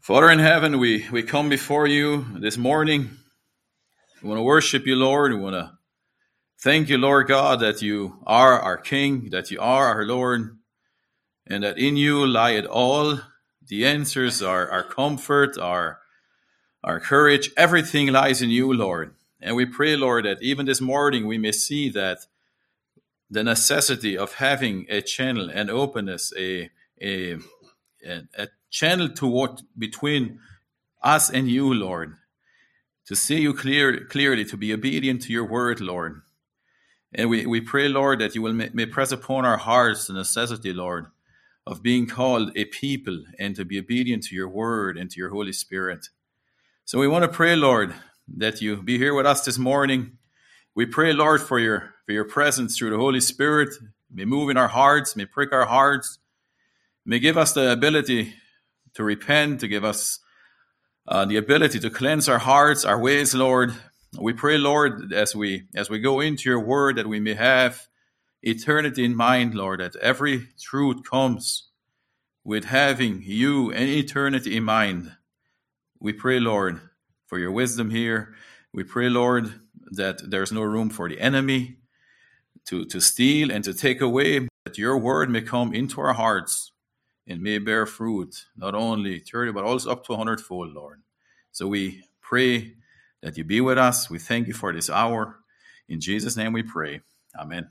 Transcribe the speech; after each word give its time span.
Father 0.00 0.30
in 0.30 0.38
heaven, 0.38 0.78
we, 0.78 1.06
we 1.10 1.22
come 1.22 1.50
before 1.50 1.86
you 1.86 2.24
this 2.40 2.56
morning. 2.56 3.10
We 4.22 4.28
want 4.28 4.38
to 4.38 4.42
worship 4.42 4.86
you, 4.86 4.96
Lord. 4.96 5.32
We 5.32 5.38
want 5.38 5.54
to 5.54 5.72
thank 6.60 6.88
you, 6.88 6.96
Lord 6.96 7.28
God, 7.28 7.60
that 7.60 7.82
you 7.82 8.18
are 8.26 8.58
our 8.58 8.78
King, 8.78 9.28
that 9.30 9.50
you 9.50 9.60
are 9.60 9.86
our 9.88 10.04
Lord, 10.06 10.56
and 11.46 11.62
that 11.62 11.78
in 11.78 11.98
you 11.98 12.26
lie 12.26 12.52
it 12.52 12.64
all. 12.64 13.20
The 13.66 13.84
answers, 13.84 14.40
our, 14.40 14.70
our 14.70 14.82
comfort, 14.82 15.58
our, 15.58 15.98
our 16.82 17.00
courage, 17.00 17.50
everything 17.56 18.08
lies 18.08 18.40
in 18.40 18.48
you, 18.48 18.72
Lord. 18.72 19.14
And 19.42 19.56
we 19.56 19.66
pray, 19.66 19.94
Lord, 19.94 20.24
that 20.24 20.40
even 20.40 20.64
this 20.64 20.80
morning 20.80 21.26
we 21.26 21.36
may 21.36 21.52
see 21.52 21.90
that 21.90 22.20
the 23.28 23.44
necessity 23.44 24.16
of 24.16 24.34
having 24.34 24.86
a 24.88 25.02
channel 25.02 25.50
and 25.52 25.68
openness, 25.68 26.32
a, 26.38 26.70
a, 27.02 27.36
a, 28.06 28.48
channel 28.70 29.08
to 29.08 29.26
what 29.26 29.62
between 29.76 30.40
us 31.02 31.30
and 31.30 31.48
you, 31.48 31.72
Lord, 31.72 32.16
to 33.06 33.16
see 33.16 33.40
you 33.40 33.54
clear, 33.54 34.04
clearly, 34.04 34.44
to 34.46 34.56
be 34.56 34.72
obedient 34.72 35.22
to 35.22 35.32
your 35.32 35.46
word, 35.46 35.80
Lord. 35.80 36.20
And 37.14 37.30
we, 37.30 37.46
we 37.46 37.60
pray, 37.60 37.88
Lord, 37.88 38.18
that 38.18 38.34
you 38.34 38.42
will 38.42 38.52
may, 38.52 38.68
may 38.72 38.86
press 38.86 39.12
upon 39.12 39.44
our 39.44 39.56
hearts 39.56 40.06
the 40.06 40.12
necessity, 40.12 40.72
Lord, 40.72 41.06
of 41.66 41.82
being 41.82 42.06
called 42.06 42.52
a 42.54 42.66
people 42.66 43.24
and 43.38 43.56
to 43.56 43.64
be 43.64 43.78
obedient 43.78 44.24
to 44.24 44.34
your 44.34 44.48
word 44.48 44.98
and 44.98 45.10
to 45.10 45.18
your 45.18 45.30
Holy 45.30 45.52
Spirit. 45.52 46.08
So 46.84 46.98
we 46.98 47.08
want 47.08 47.22
to 47.22 47.28
pray, 47.28 47.56
Lord, 47.56 47.94
that 48.36 48.60
you 48.60 48.82
be 48.82 48.98
here 48.98 49.14
with 49.14 49.26
us 49.26 49.44
this 49.44 49.58
morning. 49.58 50.18
We 50.74 50.84
pray, 50.86 51.12
Lord, 51.12 51.40
for 51.40 51.58
your 51.58 51.94
for 52.04 52.12
your 52.12 52.24
presence 52.24 52.76
through 52.76 52.90
the 52.90 52.96
Holy 52.98 53.20
Spirit. 53.20 53.70
May 54.10 54.24
move 54.24 54.48
in 54.48 54.56
our 54.56 54.68
hearts, 54.68 55.16
may 55.16 55.26
prick 55.26 55.52
our 55.52 55.66
hearts, 55.66 56.18
may 57.04 57.18
give 57.18 57.36
us 57.36 57.52
the 57.52 57.72
ability 57.72 58.34
to 58.94 59.04
repent, 59.04 59.60
to 59.60 59.68
give 59.68 59.84
us 59.84 60.20
uh, 61.06 61.24
the 61.24 61.36
ability 61.36 61.80
to 61.80 61.90
cleanse 61.90 62.28
our 62.28 62.38
hearts, 62.38 62.84
our 62.84 63.00
ways, 63.00 63.34
Lord. 63.34 63.72
We 64.18 64.32
pray, 64.32 64.58
Lord, 64.58 65.12
as 65.12 65.34
we 65.34 65.64
as 65.74 65.88
we 65.90 65.98
go 65.98 66.20
into 66.20 66.48
your 66.48 66.60
word, 66.60 66.96
that 66.96 67.06
we 67.06 67.20
may 67.20 67.34
have 67.34 67.86
eternity 68.42 69.04
in 69.04 69.14
mind, 69.14 69.54
Lord, 69.54 69.80
that 69.80 69.96
every 69.96 70.48
truth 70.60 71.02
comes 71.08 71.68
with 72.44 72.64
having 72.64 73.22
you 73.22 73.70
and 73.72 73.88
eternity 73.88 74.56
in 74.56 74.64
mind. 74.64 75.12
We 76.00 76.12
pray, 76.12 76.40
Lord, 76.40 76.80
for 77.26 77.38
your 77.38 77.52
wisdom 77.52 77.90
here. 77.90 78.34
We 78.72 78.84
pray, 78.84 79.08
Lord, 79.08 79.52
that 79.90 80.30
there's 80.30 80.52
no 80.52 80.62
room 80.62 80.90
for 80.90 81.08
the 81.08 81.20
enemy 81.20 81.76
to, 82.66 82.84
to 82.86 83.00
steal 83.00 83.50
and 83.50 83.64
to 83.64 83.74
take 83.74 84.00
away, 84.00 84.46
that 84.64 84.78
your 84.78 84.96
word 84.96 85.30
may 85.30 85.42
come 85.42 85.74
into 85.74 86.00
our 86.00 86.12
hearts 86.12 86.72
and 87.28 87.42
may 87.42 87.58
bear 87.58 87.84
fruit, 87.84 88.46
not 88.56 88.74
only 88.74 89.20
30, 89.20 89.52
but 89.52 89.64
also 89.64 89.90
up 89.90 90.04
to 90.06 90.12
100 90.12 90.40
fold, 90.40 90.72
Lord. 90.72 91.02
So 91.52 91.68
we 91.68 92.04
pray 92.22 92.74
that 93.22 93.36
you 93.36 93.44
be 93.44 93.60
with 93.60 93.76
us. 93.76 94.08
We 94.08 94.18
thank 94.18 94.48
you 94.48 94.54
for 94.54 94.72
this 94.72 94.88
hour. 94.88 95.36
In 95.88 96.00
Jesus' 96.00 96.36
name 96.36 96.52
we 96.54 96.62
pray. 96.62 97.02
Amen. 97.38 97.68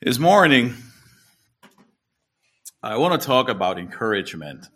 This 0.00 0.18
morning, 0.18 0.74
I 2.82 2.96
want 2.96 3.20
to 3.20 3.24
talk 3.24 3.48
about 3.48 3.78
encouragement. 3.78 4.66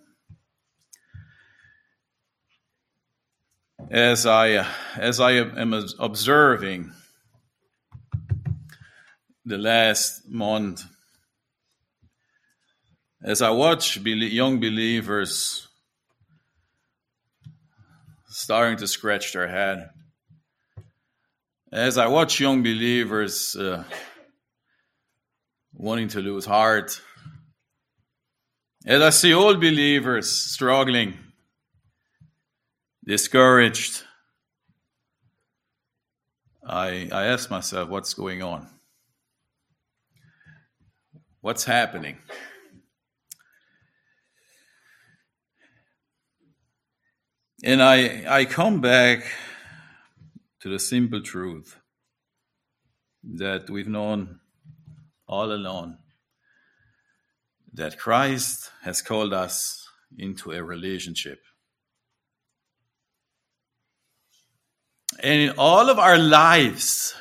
As 3.91 4.27
I 4.27 4.67
as 4.97 5.21
I 5.21 5.33
am 5.33 5.73
observing 5.99 6.93
the 9.45 9.59
last 9.59 10.29
month, 10.29 10.85
as 13.23 13.43
I 13.43 13.51
watch 13.51 13.97
young 13.99 14.59
believers 14.59 15.69
starting 18.29 18.77
to 18.79 18.89
scratch 18.89 19.33
their 19.33 19.47
head, 19.47 19.91
as 21.73 21.97
I 21.97 22.09
watch 22.09 22.41
young 22.41 22.63
believers 22.63 23.55
uh, 23.55 23.85
wanting 25.73 26.09
to 26.09 26.21
lose 26.21 26.45
heart, 26.45 27.01
as 28.85 29.01
I 29.01 29.11
see 29.11 29.33
old 29.33 29.61
believers 29.61 30.29
struggling 30.31 31.19
discouraged, 33.07 34.03
I, 36.67 37.09
I 37.13 37.27
ask 37.27 37.51
myself, 37.51 37.89
what's 37.89 38.15
going 38.15 38.43
on? 38.43 38.69
What's 41.41 41.65
happening? 41.65 42.19
And 47.63 47.83
I, 47.83 48.25
I 48.29 48.45
come 48.45 48.81
back 48.81 49.25
to 50.61 50.69
the 50.69 50.79
simple 50.79 51.21
truth 51.21 51.77
that 53.23 53.71
we've 53.71 53.89
known 53.89 54.41
all 55.29 55.53
along 55.53 55.99
that 57.73 57.99
Christ 57.99 58.71
has 58.83 59.03
called 59.03 59.33
us 59.33 59.89
into 60.19 60.53
a 60.53 60.63
relationship 60.63 61.41
And 65.23 65.41
in 65.41 65.55
all 65.59 65.89
of 65.89 65.99
our 65.99 66.19
lives, 66.19 67.15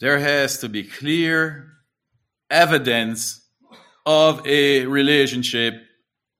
there 0.00 0.18
has 0.18 0.58
to 0.58 0.68
be 0.68 0.84
clear 0.84 1.72
evidence 2.50 3.40
of 4.04 4.46
a 4.46 4.84
relationship 4.86 5.74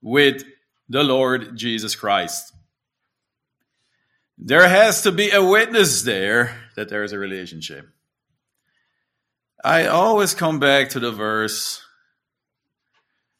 with 0.01 0.43
the 0.89 1.03
Lord 1.03 1.55
Jesus 1.55 1.95
Christ. 1.95 2.53
There 4.37 4.67
has 4.67 5.03
to 5.03 5.11
be 5.11 5.31
a 5.31 5.43
witness 5.43 6.01
there 6.01 6.59
that 6.75 6.89
there 6.89 7.03
is 7.03 7.13
a 7.13 7.19
relationship. 7.19 7.87
I 9.63 9.87
always 9.87 10.33
come 10.33 10.59
back 10.59 10.89
to 10.89 10.99
the 10.99 11.11
verse 11.11 11.81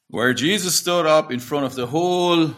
where 0.08 0.32
Jesus 0.32 0.74
stood 0.74 1.04
up 1.04 1.30
in 1.30 1.40
front 1.40 1.66
of 1.66 1.74
the 1.74 1.86
whole 1.86 2.54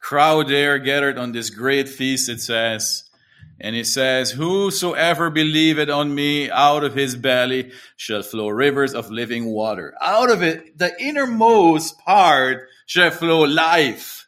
crowd 0.00 0.48
there 0.48 0.78
gathered 0.78 1.18
on 1.18 1.32
this 1.32 1.50
great 1.50 1.88
feast, 1.88 2.28
it 2.28 2.40
says. 2.40 3.04
And 3.60 3.76
it 3.76 3.86
says, 3.86 4.30
Whosoever 4.30 5.28
believeth 5.28 5.90
on 5.90 6.14
me, 6.14 6.50
out 6.50 6.82
of 6.82 6.94
his 6.94 7.14
belly 7.14 7.72
shall 7.96 8.22
flow 8.22 8.48
rivers 8.48 8.94
of 8.94 9.10
living 9.10 9.46
water. 9.46 9.94
Out 10.00 10.30
of 10.30 10.42
it, 10.42 10.78
the 10.78 10.92
innermost 10.98 11.98
part 11.98 12.68
shall 12.86 13.10
flow 13.10 13.44
life. 13.44 14.26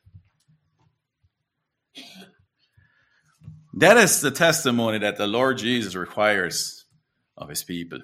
That 3.75 3.97
is 3.97 4.21
the 4.21 4.31
testimony 4.31 4.99
that 4.99 5.17
the 5.17 5.27
Lord 5.27 5.57
Jesus 5.57 5.95
requires 5.95 6.85
of 7.39 7.49
his 7.49 7.65
people. 7.65 8.01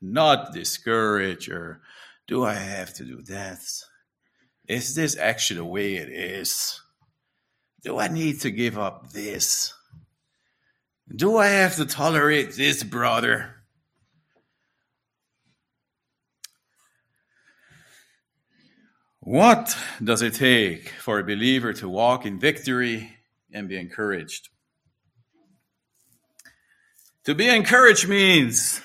Not 0.00 0.54
discourage 0.54 1.50
or 1.50 1.82
do 2.26 2.44
I 2.44 2.54
have 2.54 2.94
to 2.94 3.04
do 3.04 3.20
that? 3.22 3.60
Is 4.68 4.94
this 4.94 5.16
actually 5.16 5.58
the 5.58 5.64
way 5.64 5.94
it 5.96 6.08
is? 6.08 6.80
Do 7.84 7.98
I 7.98 8.08
need 8.08 8.40
to 8.40 8.50
give 8.50 8.78
up 8.78 9.10
this? 9.10 9.72
Do 11.14 11.36
I 11.36 11.46
have 11.46 11.76
to 11.76 11.86
tolerate 11.86 12.56
this, 12.56 12.82
brother? 12.82 13.54
What 19.20 19.76
does 20.02 20.22
it 20.22 20.34
take 20.34 20.88
for 20.88 21.18
a 21.18 21.24
believer 21.24 21.72
to 21.74 21.88
walk 21.88 22.26
in 22.26 22.40
victory 22.40 23.16
and 23.52 23.68
be 23.68 23.76
encouraged? 23.76 24.48
To 27.24 27.34
be 27.34 27.48
encouraged 27.48 28.08
means 28.08 28.80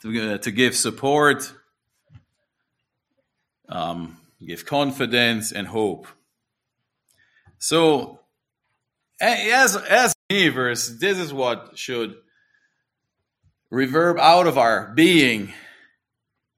to, 0.00 0.34
uh, 0.34 0.38
to 0.38 0.50
give 0.50 0.76
support, 0.76 1.52
um, 3.68 4.17
give 4.46 4.64
confidence 4.64 5.52
and 5.52 5.66
hope. 5.66 6.06
So, 7.58 8.20
as 9.20 9.76
as 9.76 10.14
believers, 10.28 10.98
this 10.98 11.18
is 11.18 11.32
what 11.32 11.76
should 11.76 12.14
reverb 13.72 14.18
out 14.18 14.46
of 14.46 14.56
our 14.56 14.92
being: 14.94 15.52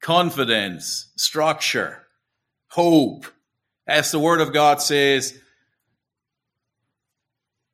confidence, 0.01 1.11
structure, 1.17 2.07
hope. 2.69 3.27
As 3.87 4.11
the 4.11 4.21
Word 4.21 4.41
of 4.41 4.53
God 4.53 4.81
says, 4.81 5.37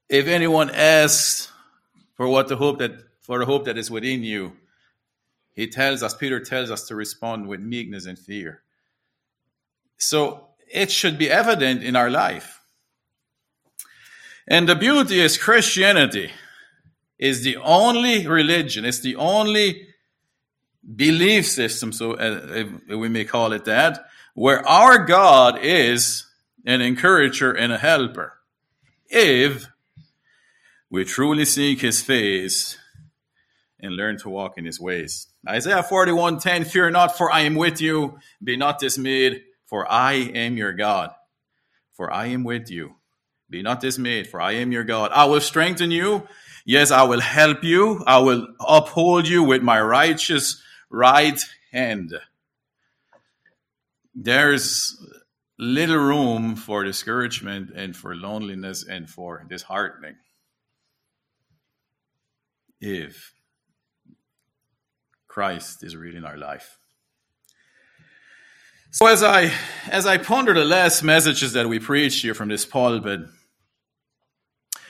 if 0.08 0.28
anyone 0.28 0.70
asks 0.70 1.50
for 2.14 2.28
what 2.28 2.48
the 2.48 2.56
hope 2.56 2.78
that 2.78 2.92
for 3.20 3.40
the 3.40 3.44
hope 3.44 3.64
that 3.64 3.76
is 3.76 3.90
within 3.90 4.22
you, 4.22 4.52
he 5.52 5.66
tells 5.66 6.02
us, 6.02 6.14
Peter 6.14 6.38
tells 6.38 6.70
us 6.70 6.86
to 6.86 6.94
respond 6.94 7.48
with 7.48 7.60
meekness 7.60 8.06
and 8.06 8.18
fear. 8.18 8.62
So 9.98 10.48
it 10.70 10.90
should 10.90 11.18
be 11.18 11.30
evident 11.30 11.82
in 11.82 11.96
our 11.96 12.10
life. 12.10 12.60
And 14.48 14.68
the 14.68 14.76
beauty 14.76 15.20
is 15.20 15.36
Christianity 15.36 16.30
is 17.18 17.42
the 17.42 17.56
only 17.56 18.26
religion, 18.26 18.84
it's 18.84 19.00
the 19.00 19.16
only 19.16 19.88
belief 20.94 21.46
system, 21.46 21.92
so 21.92 22.12
uh, 22.14 22.64
we 22.88 23.08
may 23.08 23.24
call 23.24 23.52
it 23.52 23.64
that, 23.64 24.06
where 24.34 24.66
our 24.68 24.98
God 24.98 25.58
is 25.60 26.26
an 26.64 26.80
encourager 26.80 27.52
and 27.52 27.72
a 27.72 27.78
helper. 27.78 28.34
If 29.08 29.66
we 30.90 31.04
truly 31.04 31.44
seek 31.44 31.80
his 31.80 32.02
face 32.02 32.78
and 33.80 33.96
learn 33.96 34.18
to 34.18 34.28
walk 34.28 34.58
in 34.58 34.64
his 34.64 34.80
ways. 34.80 35.28
Isaiah 35.48 35.82
41:10 35.82 36.66
Fear 36.66 36.90
not 36.90 37.16
for 37.16 37.30
I 37.32 37.40
am 37.40 37.54
with 37.54 37.80
you 37.80 38.18
be 38.42 38.56
not 38.56 38.78
dismayed 38.78 39.42
for 39.66 39.90
I 39.90 40.14
am 40.14 40.56
your 40.56 40.72
God 40.72 41.10
for 41.96 42.12
I 42.12 42.26
am 42.26 42.44
with 42.44 42.70
you. 42.70 42.96
Be 43.48 43.62
not 43.62 43.80
dismayed 43.80 44.26
for 44.26 44.40
I 44.40 44.52
am 44.52 44.70
your 44.70 44.84
God. 44.84 45.10
I 45.14 45.24
will 45.24 45.40
strengthen 45.40 45.90
you. 45.90 46.28
Yes 46.64 46.90
I 46.90 47.04
will 47.04 47.20
help 47.20 47.64
you. 47.64 48.02
I 48.06 48.18
will 48.18 48.48
uphold 48.60 49.26
you 49.26 49.42
with 49.42 49.62
my 49.62 49.80
righteous 49.80 50.60
right 50.90 51.40
hand. 51.72 52.12
There's 54.14 55.02
little 55.58 55.96
room 55.96 56.56
for 56.56 56.84
discouragement 56.84 57.70
and 57.74 57.96
for 57.96 58.14
loneliness 58.14 58.84
and 58.86 59.08
for 59.08 59.44
disheartening. 59.48 60.16
If 62.80 63.32
Christ 65.28 65.82
is 65.82 65.96
real 65.96 66.16
in 66.16 66.24
our 66.24 66.36
life. 66.36 66.78
So 68.96 69.04
as 69.08 69.22
I 69.22 69.52
as 69.90 70.06
I 70.06 70.16
ponder 70.16 70.54
the 70.54 70.64
last 70.64 71.02
messages 71.02 71.52
that 71.52 71.68
we 71.68 71.78
preached 71.78 72.22
here 72.22 72.32
from 72.32 72.48
this 72.48 72.64
pulpit, 72.64 73.20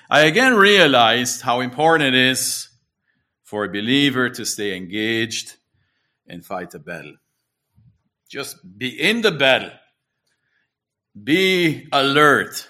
I 0.08 0.20
again 0.26 0.55
realized 0.55 1.43
how 1.43 1.58
important 1.58 2.14
it 2.14 2.14
is 2.14 2.69
for 3.43 3.64
a 3.64 3.69
believer 3.69 4.31
to 4.31 4.47
stay 4.47 4.76
engaged 4.76 5.56
and 6.29 6.47
fight 6.47 6.70
the 6.70 6.79
battle. 6.79 7.17
Just 8.29 8.58
be 8.79 8.91
in 8.91 9.23
the 9.23 9.32
battle. 9.32 9.73
Be 11.20 11.88
alert. 11.91 12.69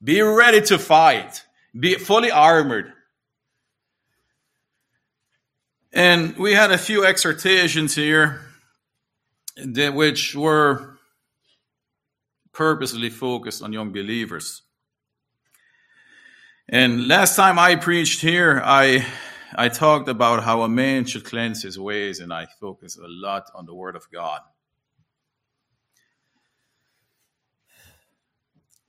Be 0.00 0.22
ready 0.22 0.60
to 0.60 0.78
fight. 0.78 1.42
Be 1.76 1.96
fully 1.96 2.30
armored. 2.30 2.92
And 5.92 6.36
we 6.36 6.54
had 6.54 6.70
a 6.70 6.78
few 6.78 7.04
exhortations 7.04 7.96
here 7.96 8.45
which 9.56 10.34
were 10.34 10.98
purposely 12.52 13.10
focused 13.10 13.62
on 13.62 13.72
young 13.72 13.92
believers. 13.92 14.62
And 16.68 17.06
last 17.06 17.36
time 17.36 17.58
I 17.58 17.76
preached 17.76 18.20
here, 18.20 18.60
I 18.64 19.06
I 19.54 19.68
talked 19.68 20.08
about 20.08 20.42
how 20.42 20.62
a 20.62 20.68
man 20.68 21.04
should 21.04 21.24
cleanse 21.24 21.62
his 21.62 21.78
ways, 21.78 22.20
and 22.20 22.32
I 22.32 22.46
focused 22.60 22.98
a 22.98 23.06
lot 23.06 23.50
on 23.54 23.66
the 23.66 23.74
Word 23.74 23.94
of 23.94 24.10
God. 24.10 24.40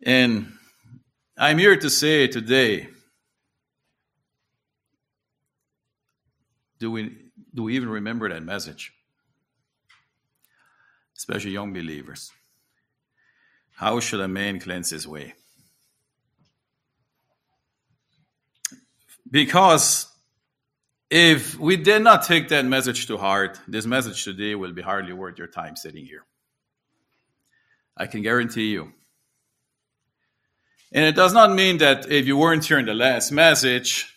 And 0.04 0.54
I'm 1.38 1.58
here 1.58 1.78
to 1.78 1.90
say 1.90 2.28
today 2.28 2.90
do 6.80 6.92
we 6.92 7.16
do 7.54 7.64
we 7.64 7.76
even 7.76 7.90
remember 7.90 8.30
that 8.30 8.44
message? 8.44 8.94
Especially 11.18 11.52
young 11.52 11.74
believers. 11.74 12.32
How 13.76 14.00
should 14.00 14.20
a 14.20 14.28
man 14.28 14.60
cleanse 14.60 14.92
his 14.92 15.08
way? 15.08 15.34
Because 19.30 20.08
if 21.10 21.58
we 21.60 21.76
did 21.78 22.02
not 22.02 22.24
take 22.24 22.50
that 22.50 22.66
message 22.66 23.08
to 23.08 23.18
heart, 23.18 23.60
this 23.68 23.86
message 23.86 24.24
today 24.24 24.56
will 24.56 24.74
be 24.74 24.82
hardly 24.82 25.14
worth 25.14 25.38
your 25.38 25.48
time 25.48 25.76
sitting 25.76 26.06
here. 26.06 26.26
I 27.96 28.08
can 28.08 28.22
guarantee 28.22 28.72
you. 28.72 28.94
And 30.92 31.04
it 31.04 31.16
does 31.16 31.34
not 31.34 31.52
mean 31.52 31.80
that 31.80 32.10
if 32.10 32.28
you 32.28 32.38
weren't 32.38 32.66
here 32.66 32.80
in 32.80 32.86
the 32.86 32.94
last 32.94 33.32
message, 33.32 34.14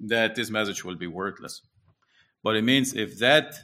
that 0.00 0.34
this 0.34 0.50
message 0.50 0.84
will 0.84 0.94
be 0.94 1.06
worthless. 1.06 1.62
But 2.42 2.56
it 2.56 2.62
means 2.62 2.94
if 2.94 3.18
that 3.18 3.54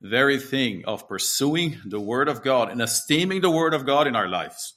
very 0.00 0.38
thing 0.38 0.84
of 0.86 1.08
pursuing 1.08 1.78
the 1.84 2.00
Word 2.00 2.28
of 2.28 2.42
God 2.42 2.70
and 2.70 2.80
esteeming 2.80 3.40
the 3.40 3.50
Word 3.50 3.74
of 3.74 3.84
God 3.84 4.06
in 4.06 4.14
our 4.14 4.28
lives, 4.28 4.74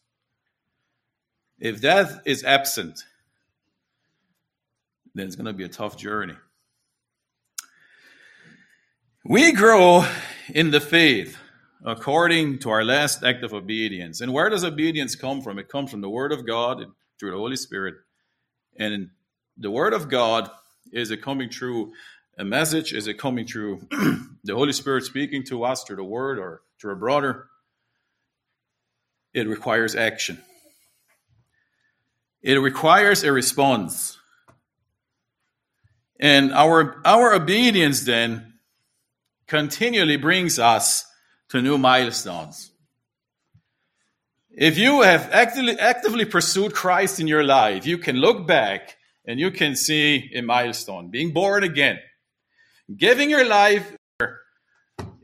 if 1.60 1.82
that 1.82 2.22
is 2.26 2.44
absent, 2.44 3.04
then 5.14 5.28
it's 5.28 5.36
going 5.36 5.46
to 5.46 5.54
be 5.54 5.64
a 5.64 5.70
tough 5.70 5.98
journey. 5.98 6.36
We 9.24 9.52
grow 9.52 10.06
in 10.50 10.72
the 10.72 10.80
faith 10.80 11.38
according 11.86 12.60
to 12.60 12.70
our 12.72 12.84
last 12.84 13.24
act 13.24 13.44
of 13.44 13.54
obedience. 13.54 14.22
And 14.22 14.34
where 14.34 14.50
does 14.50 14.64
obedience 14.64 15.16
come 15.16 15.42
from? 15.42 15.60
It 15.60 15.70
comes 15.70 15.92
from 15.92 16.02
the 16.02 16.10
Word 16.10 16.32
of 16.32 16.48
God 16.48 16.84
through 17.20 17.32
the 17.32 17.38
Holy 17.38 17.56
Spirit. 17.56 17.96
And 18.78 19.10
the 19.58 19.70
Word 19.70 19.94
of 19.94 20.10
God 20.10 20.50
is 20.92 21.12
it 21.12 21.22
coming 21.22 21.50
through 21.50 21.94
a 22.38 22.44
message? 22.44 22.94
Is 22.94 23.08
it 23.08 23.16
coming 23.16 23.46
through 23.46 23.88
the 24.44 24.56
Holy 24.56 24.74
Spirit 24.74 25.04
speaking 25.04 25.44
to 25.46 25.64
us 25.64 25.84
through 25.84 25.98
the 25.98 26.04
word 26.04 26.40
or 26.40 26.62
through 26.80 26.94
a 26.94 26.98
brother? 26.98 27.48
It 29.34 29.48
requires 29.48 29.96
action. 29.96 30.42
It 32.42 32.56
requires 32.56 33.24
a 33.24 33.32
response. 33.32 34.18
And 36.20 36.54
our, 36.54 37.02
our 37.06 37.34
obedience 37.34 38.02
then 38.02 38.54
continually 39.48 40.18
brings 40.18 40.60
us 40.60 41.06
to 41.50 41.62
new 41.62 41.78
milestones. 41.78 42.72
If 44.50 44.78
you 44.78 45.02
have 45.02 45.30
actively, 45.32 45.80
actively 45.80 46.26
pursued 46.26 46.74
Christ 46.74 47.20
in 47.20 47.28
your 47.28 47.44
life, 47.44 47.86
you 47.86 47.98
can 47.98 48.18
look 48.18 48.46
back 48.46 48.98
and 49.26 49.40
you 49.40 49.52
can 49.52 49.76
see 49.76 50.30
a 50.36 50.42
milestone, 50.42 51.10
being 51.10 51.32
born 51.32 51.64
again 51.64 52.00
giving 52.98 53.30
your 53.30 53.46
life, 53.46 53.96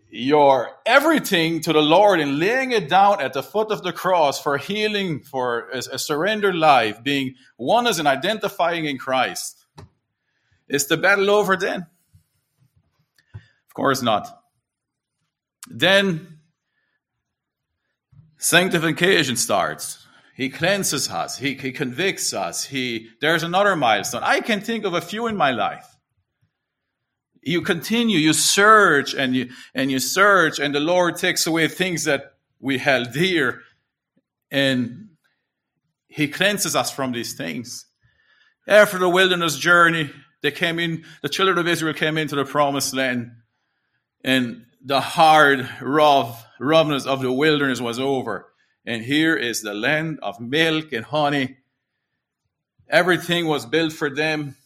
your 0.09 0.71
everything 0.85 1.61
to 1.61 1.73
the 1.73 1.81
Lord 1.81 2.19
and 2.19 2.39
laying 2.39 2.71
it 2.71 2.89
down 2.89 3.21
at 3.21 3.33
the 3.33 3.43
foot 3.43 3.71
of 3.71 3.83
the 3.83 3.91
cross 3.91 4.41
for 4.41 4.57
healing, 4.57 5.21
for 5.21 5.69
a, 5.69 5.77
a 5.77 5.99
surrendered 5.99 6.56
life, 6.56 7.03
being 7.03 7.35
one 7.57 7.87
as 7.87 7.99
and 7.99 8.07
identifying 8.07 8.85
in 8.85 8.97
Christ. 8.97 9.65
Is 10.68 10.87
the 10.87 10.97
battle 10.97 11.30
over 11.30 11.56
then? 11.56 11.85
Of 13.35 13.73
course 13.73 14.01
not. 14.01 14.27
Then 15.69 16.39
sanctification 18.37 19.35
starts. 19.35 20.06
He 20.35 20.49
cleanses 20.49 21.09
us. 21.09 21.37
He, 21.37 21.56
he 21.56 21.71
convicts 21.71 22.33
us. 22.33 22.63
He, 22.63 23.09
there's 23.21 23.44
another 23.44 23.75
milestone. 23.75 24.23
I 24.23 24.39
can 24.39 24.61
think 24.61 24.85
of 24.85 24.94
a 24.94 25.01
few 25.01 25.27
in 25.27 25.35
my 25.35 25.51
life 25.51 25.96
you 27.47 27.61
continue, 27.61 28.19
you 28.19 28.33
search 28.33 29.13
and 29.13 29.35
you 29.35 29.49
and 29.73 29.89
you 29.89 29.99
search, 29.99 30.59
and 30.59 30.75
the 30.75 30.81
Lord 30.81 31.16
takes 31.16 31.47
away 31.47 31.68
things 31.69 32.04
that 32.04 32.33
we 32.59 32.77
held 32.77 33.13
dear, 33.13 33.61
and 34.51 35.09
He 36.07 36.27
cleanses 36.27 36.75
us 36.75 36.92
from 36.92 37.13
these 37.13 37.33
things. 37.33 37.85
After 38.68 38.99
the 38.99 39.07
wilderness 39.07 39.57
journey, 39.57 40.11
they 40.42 40.51
came 40.51 40.77
in, 40.77 41.06
the 41.21 41.30
children 41.30 41.57
of 41.57 41.68
Israel 41.68 41.94
came 41.94 42.18
into 42.18 42.35
the 42.35 42.44
promised 42.44 42.94
land, 42.94 43.31
and 44.25 44.66
the 44.83 44.99
hard, 44.99 45.69
rough, 45.81 46.45
roughness 46.59 47.06
of 47.06 47.21
the 47.21 47.31
wilderness 47.31 47.80
was 47.80 47.97
over. 47.97 48.51
And 48.85 49.04
here 49.04 49.35
is 49.35 49.61
the 49.61 49.73
land 49.73 50.19
of 50.21 50.39
milk 50.39 50.92
and 50.92 51.06
honey. 51.06 51.57
Everything 52.89 53.47
was 53.47 53.66
built 53.66 53.94
for 53.94 54.09
them 54.09 54.56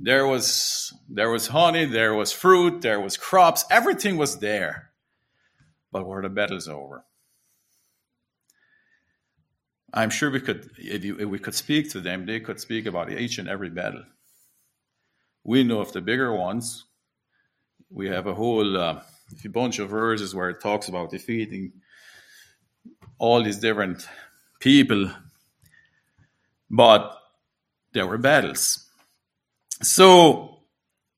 there 0.00 0.26
was 0.26 0.92
there 1.08 1.30
was 1.30 1.48
honey, 1.48 1.84
there 1.84 2.14
was 2.14 2.32
fruit, 2.32 2.82
there 2.82 3.00
was 3.00 3.16
crops, 3.16 3.64
everything 3.70 4.16
was 4.16 4.38
there. 4.38 4.90
But 5.92 6.06
where 6.06 6.22
the 6.22 6.28
battle's 6.28 6.68
over. 6.68 7.04
I'm 9.94 10.10
sure 10.10 10.30
we 10.30 10.40
could, 10.40 10.68
if, 10.76 11.04
you, 11.04 11.16
if 11.18 11.26
we 11.26 11.38
could 11.38 11.54
speak 11.54 11.90
to 11.92 12.00
them, 12.00 12.26
they 12.26 12.40
could 12.40 12.60
speak 12.60 12.84
about 12.84 13.10
each 13.10 13.38
and 13.38 13.48
every 13.48 13.70
battle. 13.70 14.04
We 15.42 15.64
know 15.64 15.80
of 15.80 15.92
the 15.92 16.02
bigger 16.02 16.34
ones. 16.34 16.84
We 17.88 18.08
have 18.08 18.26
a 18.26 18.34
whole 18.34 18.76
uh, 18.76 19.00
bunch 19.50 19.78
of 19.78 19.88
verses 19.88 20.34
where 20.34 20.50
it 20.50 20.60
talks 20.60 20.88
about 20.88 21.10
defeating 21.10 21.72
all 23.18 23.42
these 23.42 23.58
different 23.58 24.06
people, 24.60 25.10
but 26.68 27.16
there 27.92 28.06
were 28.06 28.18
battles. 28.18 28.85
So 29.82 30.58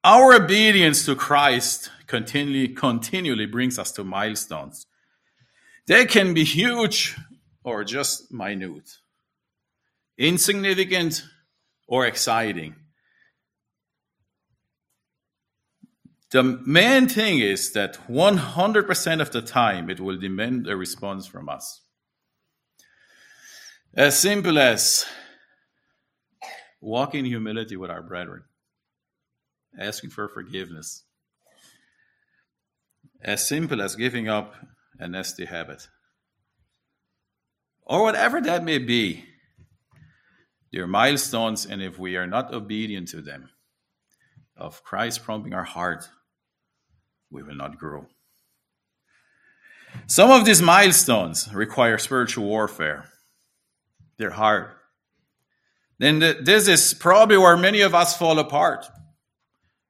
our 0.05 0.35
obedience 0.35 1.05
to 1.07 1.15
Christ 1.15 1.91
continually 2.07 2.69
continually 2.69 3.47
brings 3.47 3.79
us 3.79 3.93
to 3.93 4.05
milestones. 4.05 4.87
They 5.87 6.07
can 6.07 6.35
be 6.35 6.45
huge 6.45 7.17
or 7.63 7.85
just 7.85 8.33
minute. 8.33 8.99
insignificant 10.19 11.25
or 11.87 12.05
exciting. 12.05 12.75
The 16.31 16.43
main 16.43 17.09
thing 17.09 17.39
is 17.39 17.73
that 17.73 17.95
100% 18.09 19.21
of 19.21 19.31
the 19.31 19.41
time 19.41 19.89
it 19.89 20.01
will 20.01 20.19
demand 20.19 20.67
a 20.67 20.77
response 20.77 21.27
from 21.27 21.49
us. 21.49 21.81
As 23.95 24.19
simple 24.19 24.59
as 24.59 25.07
walking 26.81 27.21
in 27.21 27.27
humility 27.27 27.77
with 27.77 27.91
our 27.91 28.03
brethren, 28.03 28.45
asking 29.79 30.11
for 30.11 30.29
forgiveness. 30.29 31.05
As 33.21 33.47
simple 33.47 33.83
as 33.83 33.97
giving 33.97 34.29
up 34.29 34.55
a 34.99 35.09
nasty 35.09 35.45
habit. 35.45 35.89
Or 37.83 38.03
whatever 38.03 38.41
that 38.41 38.65
may 38.65 38.79
be. 38.79 39.25
They're 40.73 40.87
milestones, 40.87 41.65
and 41.65 41.83
if 41.83 41.99
we 41.99 42.17
are 42.17 42.27
not 42.27 42.53
obedient 42.53 43.09
to 43.09 43.23
them, 43.23 43.49
of 44.57 44.85
Christ 44.85 45.25
prompting 45.25 45.55
our 45.55 45.65
heart, 45.65 46.09
we 47.31 47.43
will 47.43 47.55
not 47.55 47.79
grow. 47.79 48.07
Some 50.07 50.31
of 50.31 50.45
these 50.45 50.61
milestones 50.61 51.53
require 51.55 51.97
spiritual 51.99 52.45
warfare. 52.45 53.07
They're 54.19 54.31
hard. 54.31 54.71
Then 55.99 56.21
this 56.21 56.69
is 56.69 56.95
probably 56.95 57.37
where 57.37 57.57
many 57.57 57.81
of 57.81 57.95
us 57.95 58.17
fall 58.17 58.39
apart. 58.39 58.87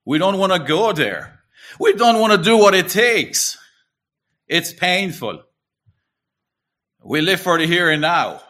We 0.07 0.19
don't 0.19 0.39
want 0.39 0.53
to 0.53 0.59
go 0.59 0.93
there. 0.93 1.41
We 1.79 1.93
don't 1.93 2.19
want 2.19 2.33
to 2.33 2.39
do 2.39 2.57
what 2.57 2.75
it 2.75 2.89
takes. 2.89 3.59
It's 4.47 4.73
painful. 4.73 5.43
We 7.05 7.21
live 7.21 7.41
for 7.41 7.59
the 7.59 7.67
here 7.67 7.91
and 7.91 8.01
now. 8.01 8.41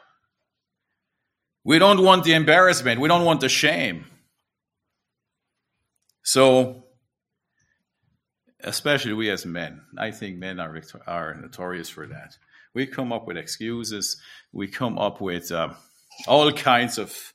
We 1.64 1.78
don't 1.78 2.02
want 2.02 2.24
the 2.24 2.34
embarrassment. 2.34 3.00
We 3.00 3.08
don't 3.08 3.24
want 3.24 3.40
the 3.40 3.48
shame. 3.48 4.06
So, 6.22 6.84
especially 8.62 9.14
we 9.14 9.30
as 9.30 9.44
men, 9.44 9.82
I 9.98 10.12
think 10.12 10.38
men 10.38 10.60
are, 10.60 10.80
are 11.06 11.34
notorious 11.34 11.88
for 11.88 12.06
that. 12.06 12.36
We 12.74 12.86
come 12.86 13.12
up 13.12 13.26
with 13.26 13.36
excuses. 13.36 14.20
We 14.52 14.68
come 14.68 14.98
up 14.98 15.20
with 15.20 15.50
uh, 15.50 15.74
all 16.26 16.52
kinds 16.52 16.98
of 16.98 17.32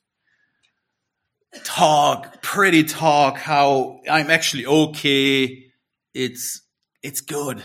talk, 1.74 2.40
pretty 2.40 2.84
talk, 2.84 3.36
how 3.38 4.00
I'm 4.08 4.30
actually 4.30 4.66
okay. 4.66 5.64
It's 6.14 6.62
it's 7.02 7.20
good. 7.20 7.62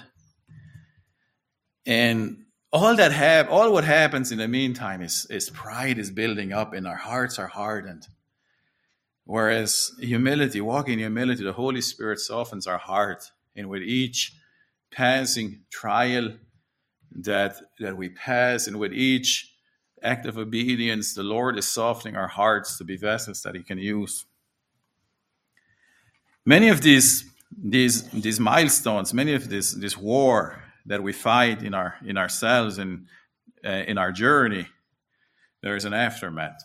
And 1.85 2.45
all 2.71 2.95
that 2.95 3.11
have 3.11 3.49
all 3.49 3.71
what 3.71 3.83
happens 3.83 4.31
in 4.31 4.39
the 4.39 4.47
meantime 4.47 5.01
is 5.01 5.27
is 5.29 5.49
pride 5.49 5.99
is 5.99 6.09
building 6.11 6.53
up 6.53 6.73
and 6.73 6.87
our 6.87 6.95
hearts 6.95 7.37
are 7.37 7.47
hardened. 7.47 8.07
Whereas 9.25 9.91
humility, 9.99 10.59
walking 10.59 10.93
in 10.93 10.99
humility, 10.99 11.43
the 11.43 11.53
Holy 11.53 11.81
Spirit 11.81 12.19
softens 12.19 12.65
our 12.65 12.79
heart. 12.79 13.31
And 13.55 13.69
with 13.69 13.83
each 13.83 14.33
passing 14.91 15.65
trial 15.71 16.31
that 17.11 17.57
that 17.79 17.95
we 17.95 18.09
pass, 18.09 18.67
and 18.67 18.79
with 18.79 18.93
each 18.93 19.48
act 20.03 20.25
of 20.25 20.37
obedience, 20.37 21.13
the 21.13 21.23
Lord 21.23 21.57
is 21.57 21.67
softening 21.67 22.15
our 22.15 22.27
hearts 22.27 22.77
to 22.77 22.83
be 22.83 22.97
vessels 22.97 23.41
that 23.43 23.55
He 23.55 23.63
can 23.63 23.77
use. 23.77 24.25
Many 26.45 26.69
of 26.69 26.81
these 26.81 27.25
these 27.57 28.03
these 28.11 28.39
milestones, 28.39 29.13
many 29.13 29.33
of 29.33 29.49
this 29.49 29.71
this 29.73 29.97
war 29.97 30.61
that 30.85 31.03
we 31.03 31.13
fight 31.13 31.63
in 31.63 31.73
our 31.73 31.95
in 32.05 32.17
ourselves 32.17 32.77
and 32.77 33.07
uh, 33.65 33.83
in 33.87 33.97
our 33.97 34.11
journey, 34.11 34.67
there 35.61 35.75
is 35.75 35.85
an 35.85 35.93
aftermath. 35.93 36.63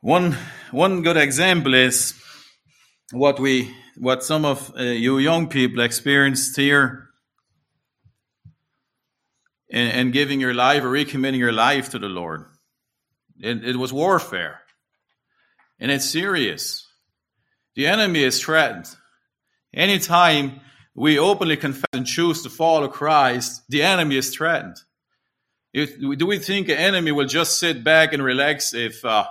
One 0.00 0.36
one 0.70 1.02
good 1.02 1.16
example 1.16 1.74
is 1.74 2.14
what 3.12 3.40
we 3.40 3.74
what 3.96 4.22
some 4.22 4.44
of 4.44 4.72
uh, 4.78 4.82
you 4.82 5.18
young 5.18 5.48
people 5.48 5.82
experienced 5.82 6.56
here 6.56 7.05
and, 9.70 9.92
and 9.92 10.12
giving 10.12 10.40
your 10.40 10.54
life 10.54 10.82
or 10.82 10.90
recommitting 10.90 11.38
your 11.38 11.52
life 11.52 11.90
to 11.90 11.98
the 11.98 12.08
Lord. 12.08 12.44
It, 13.40 13.64
it 13.64 13.76
was 13.76 13.92
warfare. 13.92 14.60
And 15.78 15.90
it's 15.90 16.06
serious. 16.06 16.86
The 17.74 17.86
enemy 17.86 18.22
is 18.22 18.40
threatened. 18.40 18.88
Anytime 19.74 20.60
we 20.94 21.18
openly 21.18 21.58
confess 21.58 21.84
and 21.92 22.06
choose 22.06 22.42
to 22.42 22.50
follow 22.50 22.88
Christ, 22.88 23.62
the 23.68 23.82
enemy 23.82 24.16
is 24.16 24.34
threatened. 24.34 24.76
If, 25.74 26.00
do 26.00 26.24
we 26.24 26.38
think 26.38 26.70
an 26.70 26.78
enemy 26.78 27.12
will 27.12 27.26
just 27.26 27.58
sit 27.58 27.84
back 27.84 28.14
and 28.14 28.22
relax 28.22 28.72
if 28.72 29.04
uh, 29.04 29.26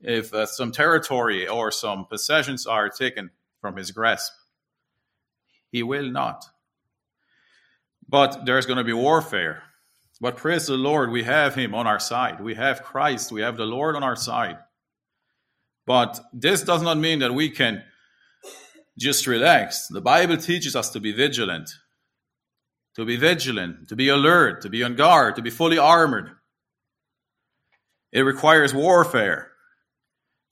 if 0.00 0.32
uh, 0.32 0.46
some 0.46 0.70
territory 0.70 1.48
or 1.48 1.72
some 1.72 2.04
possessions 2.06 2.64
are 2.64 2.88
taken 2.88 3.30
from 3.60 3.76
his 3.76 3.90
grasp? 3.90 4.32
He 5.72 5.82
will 5.82 6.08
not. 6.12 6.44
But 8.08 8.46
there's 8.46 8.66
going 8.66 8.78
to 8.78 8.84
be 8.84 8.92
warfare. 8.92 9.62
But 10.20 10.36
praise 10.36 10.66
the 10.66 10.74
Lord, 10.74 11.10
we 11.10 11.24
have 11.24 11.54
Him 11.54 11.74
on 11.74 11.86
our 11.86 12.00
side. 12.00 12.40
We 12.40 12.54
have 12.54 12.82
Christ. 12.82 13.30
We 13.30 13.42
have 13.42 13.56
the 13.56 13.66
Lord 13.66 13.94
on 13.94 14.02
our 14.02 14.16
side. 14.16 14.58
But 15.86 16.20
this 16.32 16.62
does 16.62 16.82
not 16.82 16.98
mean 16.98 17.20
that 17.20 17.32
we 17.32 17.50
can 17.50 17.82
just 18.98 19.26
relax. 19.26 19.86
The 19.88 20.00
Bible 20.00 20.36
teaches 20.36 20.74
us 20.74 20.90
to 20.90 21.00
be 21.00 21.12
vigilant, 21.12 21.70
to 22.96 23.04
be 23.04 23.16
vigilant, 23.16 23.88
to 23.88 23.96
be 23.96 24.08
alert, 24.08 24.60
to 24.62 24.68
be 24.68 24.82
on 24.82 24.96
guard, 24.96 25.36
to 25.36 25.42
be 25.42 25.50
fully 25.50 25.78
armored. 25.78 26.30
It 28.12 28.22
requires 28.22 28.74
warfare. 28.74 29.52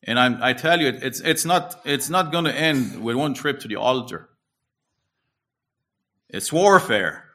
And 0.05 0.19
I'm, 0.19 0.43
i 0.43 0.53
tell 0.53 0.81
you, 0.81 0.89
it's, 0.89 1.21
it's 1.21 1.45
not, 1.45 1.81
it's 1.85 2.09
not 2.09 2.31
going 2.31 2.45
to 2.45 2.55
end 2.55 3.03
with 3.03 3.17
one 3.17 3.35
trip 3.35 3.61
to 3.61 3.69
the 3.69 3.77
altar. 3.77 4.29
It's 6.29 6.53
warfare. 6.53 7.26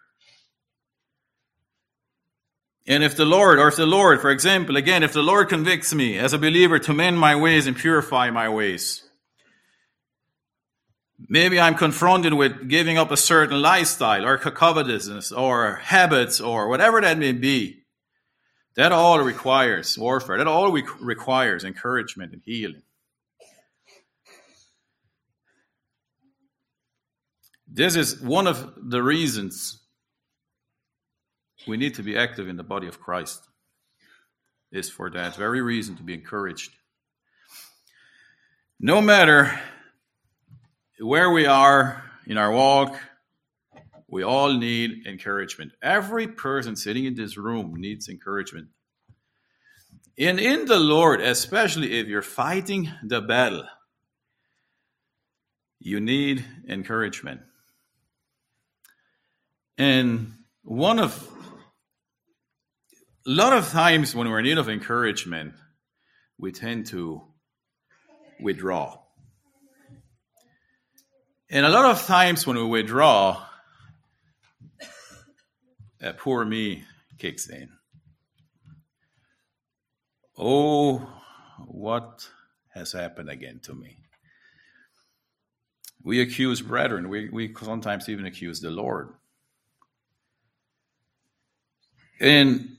And 2.87 3.03
if 3.03 3.15
the 3.15 3.25
Lord, 3.25 3.59
or 3.59 3.67
if 3.67 3.75
the 3.75 3.85
Lord, 3.85 4.21
for 4.21 4.31
example, 4.31 4.75
again, 4.75 5.03
if 5.03 5.13
the 5.13 5.21
Lord 5.21 5.49
convicts 5.49 5.93
me 5.93 6.17
as 6.17 6.33
a 6.33 6.39
believer 6.39 6.79
to 6.79 6.93
mend 6.93 7.19
my 7.19 7.35
ways 7.35 7.67
and 7.67 7.77
purify 7.77 8.31
my 8.31 8.49
ways, 8.49 9.03
maybe 11.29 11.59
I'm 11.59 11.75
confronted 11.75 12.33
with 12.33 12.67
giving 12.67 12.97
up 12.97 13.11
a 13.11 13.17
certain 13.17 13.61
lifestyle 13.61 14.25
or 14.25 14.37
covetousness 14.37 15.31
or 15.31 15.75
habits 15.75 16.41
or 16.41 16.67
whatever 16.67 17.01
that 17.01 17.17
may 17.19 17.33
be. 17.33 17.83
That 18.75 18.91
all 18.91 19.19
requires 19.19 19.97
warfare. 19.97 20.37
That 20.37 20.47
all 20.47 20.71
requires 20.71 21.63
encouragement 21.63 22.33
and 22.33 22.41
healing. 22.43 22.81
This 27.67 27.95
is 27.95 28.19
one 28.19 28.47
of 28.47 28.73
the 28.77 29.03
reasons 29.03 29.80
we 31.67 31.77
need 31.77 31.95
to 31.95 32.03
be 32.03 32.17
active 32.17 32.47
in 32.47 32.57
the 32.57 32.63
body 32.63 32.87
of 32.87 32.99
Christ. 32.99 33.47
Is 34.71 34.89
for 34.89 35.09
that 35.09 35.35
very 35.35 35.61
reason 35.61 35.97
to 35.97 36.03
be 36.03 36.13
encouraged. 36.13 36.71
No 38.79 39.01
matter 39.01 39.59
where 40.97 41.29
we 41.29 41.45
are 41.45 42.03
in 42.25 42.37
our 42.37 42.51
walk, 42.51 42.97
we 44.07 44.23
all 44.23 44.53
need 44.53 45.05
encouragement. 45.07 45.73
Every 45.81 46.27
person 46.27 46.75
sitting 46.75 47.05
in 47.05 47.15
this 47.15 47.37
room 47.37 47.75
needs 47.75 48.07
encouragement. 48.07 48.69
And 50.17 50.39
in 50.39 50.65
the 50.65 50.79
Lord, 50.79 51.21
especially 51.21 51.99
if 51.99 52.07
you're 52.07 52.21
fighting 52.21 52.89
the 53.03 53.21
battle, 53.21 53.65
you 55.79 55.99
need 55.99 56.45
encouragement. 56.67 57.41
And 59.77 60.33
one 60.63 60.99
of 60.99 61.27
a 63.25 63.29
lot 63.29 63.53
of 63.53 63.69
times 63.69 64.15
when 64.15 64.29
we're 64.29 64.39
in 64.39 64.45
need 64.45 64.57
of 64.57 64.69
encouragement, 64.69 65.53
we 66.39 66.51
tend 66.51 66.87
to 66.87 67.21
withdraw. 68.39 68.97
And 71.49 71.65
a 71.65 71.69
lot 71.69 71.85
of 71.85 72.03
times 72.05 72.47
when 72.47 72.57
we 72.57 72.63
withdraw, 72.63 73.45
that 75.99 76.17
poor 76.17 76.43
me 76.43 76.83
kicks 77.19 77.47
in. 77.47 77.69
Oh, 80.35 81.07
what 81.67 82.27
has 82.73 82.91
happened 82.91 83.29
again 83.29 83.59
to 83.63 83.75
me? 83.75 83.97
We 86.03 86.21
accuse 86.21 86.61
brethren. 86.61 87.09
We, 87.09 87.29
we 87.29 87.53
sometimes 87.53 88.09
even 88.09 88.25
accuse 88.25 88.61
the 88.61 88.71
Lord. 88.71 89.13
And 92.19 92.77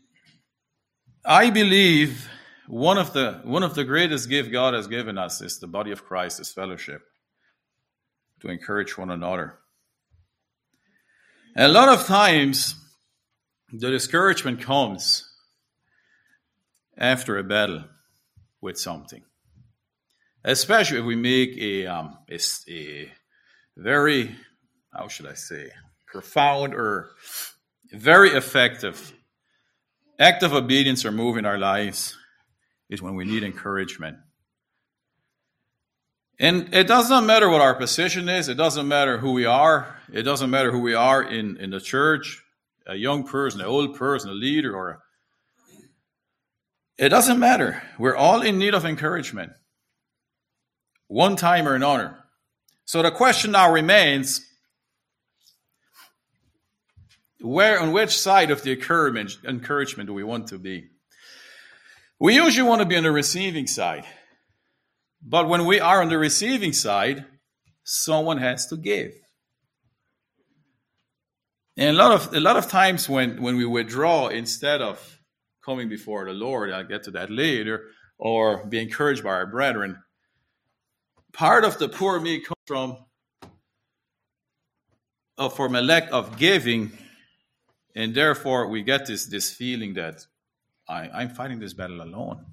I 1.24 1.50
believe 1.50 2.28
one 2.66 2.98
of 2.98 3.12
the 3.12 3.40
one 3.44 3.62
of 3.62 3.74
the 3.74 3.84
greatest 3.84 4.28
gifts 4.28 4.48
God 4.48 4.74
has 4.74 4.88
given 4.88 5.18
us 5.18 5.40
is 5.40 5.60
the 5.60 5.68
body 5.68 5.92
of 5.92 6.04
Christ, 6.04 6.40
is 6.40 6.52
fellowship, 6.52 7.02
to 8.40 8.48
encourage 8.48 8.98
one 8.98 9.10
another. 9.10 9.58
And 11.54 11.70
a 11.70 11.74
lot 11.74 11.88
of 11.88 12.06
times, 12.06 12.74
the 13.72 13.90
discouragement 13.90 14.62
comes 14.62 15.28
after 16.98 17.38
a 17.38 17.44
battle 17.44 17.84
with 18.60 18.78
something. 18.78 19.22
Especially 20.44 20.98
if 20.98 21.04
we 21.04 21.14
make 21.14 21.56
a, 21.56 21.86
um, 21.86 22.18
a, 22.28 22.38
a 22.68 23.12
very, 23.76 24.34
how 24.92 25.06
should 25.06 25.26
I 25.26 25.34
say, 25.34 25.70
profound 26.06 26.74
or 26.74 27.10
very 27.92 28.30
effective 28.30 29.12
act 30.22 30.42
of 30.42 30.52
obedience 30.52 31.04
or 31.04 31.12
move 31.12 31.36
in 31.36 31.44
our 31.44 31.58
lives 31.58 32.16
is 32.88 33.02
when 33.02 33.14
we 33.14 33.24
need 33.24 33.42
encouragement. 33.42 34.16
And 36.38 36.74
it 36.74 36.86
does 36.86 37.10
not 37.10 37.24
matter 37.24 37.48
what 37.48 37.60
our 37.60 37.74
position 37.74 38.28
is, 38.28 38.48
it 38.48 38.56
doesn't 38.56 38.88
matter 38.88 39.18
who 39.18 39.32
we 39.32 39.44
are, 39.44 39.96
it 40.12 40.22
doesn't 40.22 40.50
matter 40.50 40.70
who 40.70 40.80
we 40.80 40.94
are 40.94 41.22
in, 41.22 41.56
in 41.58 41.70
the 41.70 41.80
church, 41.80 42.42
a 42.86 42.94
young 42.94 43.24
person, 43.24 43.60
an 43.60 43.66
old 43.66 43.96
person, 43.96 44.30
a 44.30 44.34
leader, 44.34 44.74
or 44.74 44.90
a, 44.90 44.98
it 46.98 47.08
doesn't 47.08 47.38
matter. 47.38 47.82
We're 47.98 48.16
all 48.16 48.42
in 48.42 48.58
need 48.58 48.74
of 48.74 48.84
encouragement, 48.84 49.52
one 51.08 51.36
time 51.36 51.66
or 51.66 51.74
another. 51.74 52.18
So 52.84 53.02
the 53.02 53.10
question 53.10 53.52
now 53.52 53.72
remains 53.72 54.46
where 57.42 57.80
on 57.80 57.92
which 57.92 58.18
side 58.18 58.50
of 58.50 58.62
the 58.62 58.72
encouragement, 58.72 59.36
encouragement 59.46 60.06
do 60.06 60.14
we 60.14 60.24
want 60.24 60.48
to 60.48 60.58
be? 60.58 60.88
We 62.18 62.34
usually 62.34 62.68
want 62.68 62.80
to 62.80 62.86
be 62.86 62.96
on 62.96 63.02
the 63.02 63.12
receiving 63.12 63.66
side. 63.66 64.04
But 65.22 65.48
when 65.48 65.66
we 65.66 65.80
are 65.80 66.02
on 66.02 66.08
the 66.08 66.18
receiving 66.18 66.72
side, 66.72 67.24
someone 67.84 68.38
has 68.38 68.66
to 68.68 68.76
give. 68.76 69.12
And 71.76 71.96
a 71.96 71.98
lot 71.98 72.12
of 72.12 72.34
a 72.34 72.40
lot 72.40 72.56
of 72.56 72.68
times 72.68 73.08
when, 73.08 73.40
when 73.40 73.56
we 73.56 73.64
withdraw 73.64 74.28
instead 74.28 74.82
of 74.82 75.20
coming 75.64 75.88
before 75.88 76.26
the 76.26 76.32
Lord, 76.32 76.70
I'll 76.70 76.84
get 76.84 77.04
to 77.04 77.12
that 77.12 77.30
later, 77.30 77.84
or 78.18 78.66
be 78.66 78.80
encouraged 78.80 79.24
by 79.24 79.30
our 79.30 79.46
brethren, 79.46 79.96
part 81.32 81.64
of 81.64 81.78
the 81.78 81.88
poor 81.88 82.20
me 82.20 82.40
comes 82.40 82.56
from 82.66 82.98
uh, 85.38 85.48
from 85.48 85.74
a 85.74 85.80
lack 85.80 86.12
of 86.12 86.36
giving, 86.36 86.92
and 87.94 88.14
therefore 88.14 88.68
we 88.68 88.82
get 88.82 89.06
this 89.06 89.26
this 89.26 89.52
feeling 89.52 89.94
that 89.94 90.26
I, 90.88 91.08
I'm 91.08 91.30
fighting 91.30 91.58
this 91.60 91.74
battle 91.74 92.02
alone. 92.02 92.46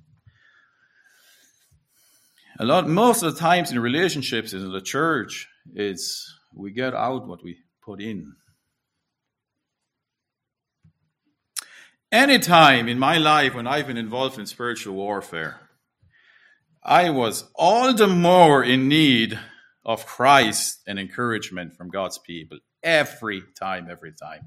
A 2.60 2.66
lot, 2.66 2.88
most 2.88 3.24
of 3.24 3.34
the 3.34 3.40
times 3.40 3.72
in 3.72 3.80
relationships 3.80 4.54
in 4.54 4.72
the 4.72 4.82
church, 4.82 5.48
it's 5.74 6.34
we 6.54 6.72
get 6.72 6.94
out 6.94 7.28
what 7.28 7.44
we 7.44 7.58
put 7.82 8.02
in. 8.02 8.34
Any 12.12 12.40
time 12.40 12.88
in 12.88 12.98
my 12.98 13.18
life 13.18 13.54
when 13.54 13.68
I've 13.68 13.88
been 13.88 13.98
involved 13.98 14.40
in 14.40 14.46
spiritual 14.46 14.96
warfare, 14.96 15.70
I 16.84 17.12
was 17.12 17.50
all 17.56 17.94
the 17.94 18.08
more 18.08 18.64
in 18.64 18.88
need 18.88 19.40
of 19.86 20.06
Christ 20.06 20.82
and 20.88 21.00
encouragement 21.00 21.78
from 21.78 21.90
God's 21.90 22.18
people. 22.18 22.60
Every 22.82 23.44
time, 23.60 23.88
every 23.90 24.14
time. 24.14 24.42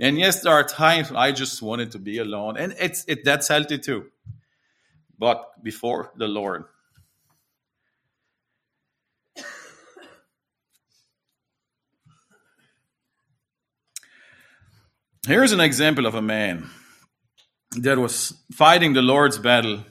And 0.00 0.18
yes, 0.18 0.40
there 0.40 0.52
are 0.54 0.64
times 0.64 1.12
I 1.12 1.30
just 1.30 1.60
wanted 1.60 1.92
to 1.92 1.98
be 1.98 2.18
alone, 2.18 2.56
and 2.56 2.74
it's 2.80 3.04
it 3.06 3.22
that's 3.22 3.48
healthy 3.48 3.78
too. 3.78 4.06
But 5.18 5.62
before 5.62 6.12
the 6.16 6.26
Lord. 6.26 6.64
Here's 15.26 15.52
an 15.52 15.60
example 15.60 16.06
of 16.06 16.14
a 16.14 16.22
man 16.22 16.70
that 17.76 17.98
was 17.98 18.32
fighting 18.50 18.94
the 18.94 19.02
Lord's 19.02 19.36
battle, 19.36 19.84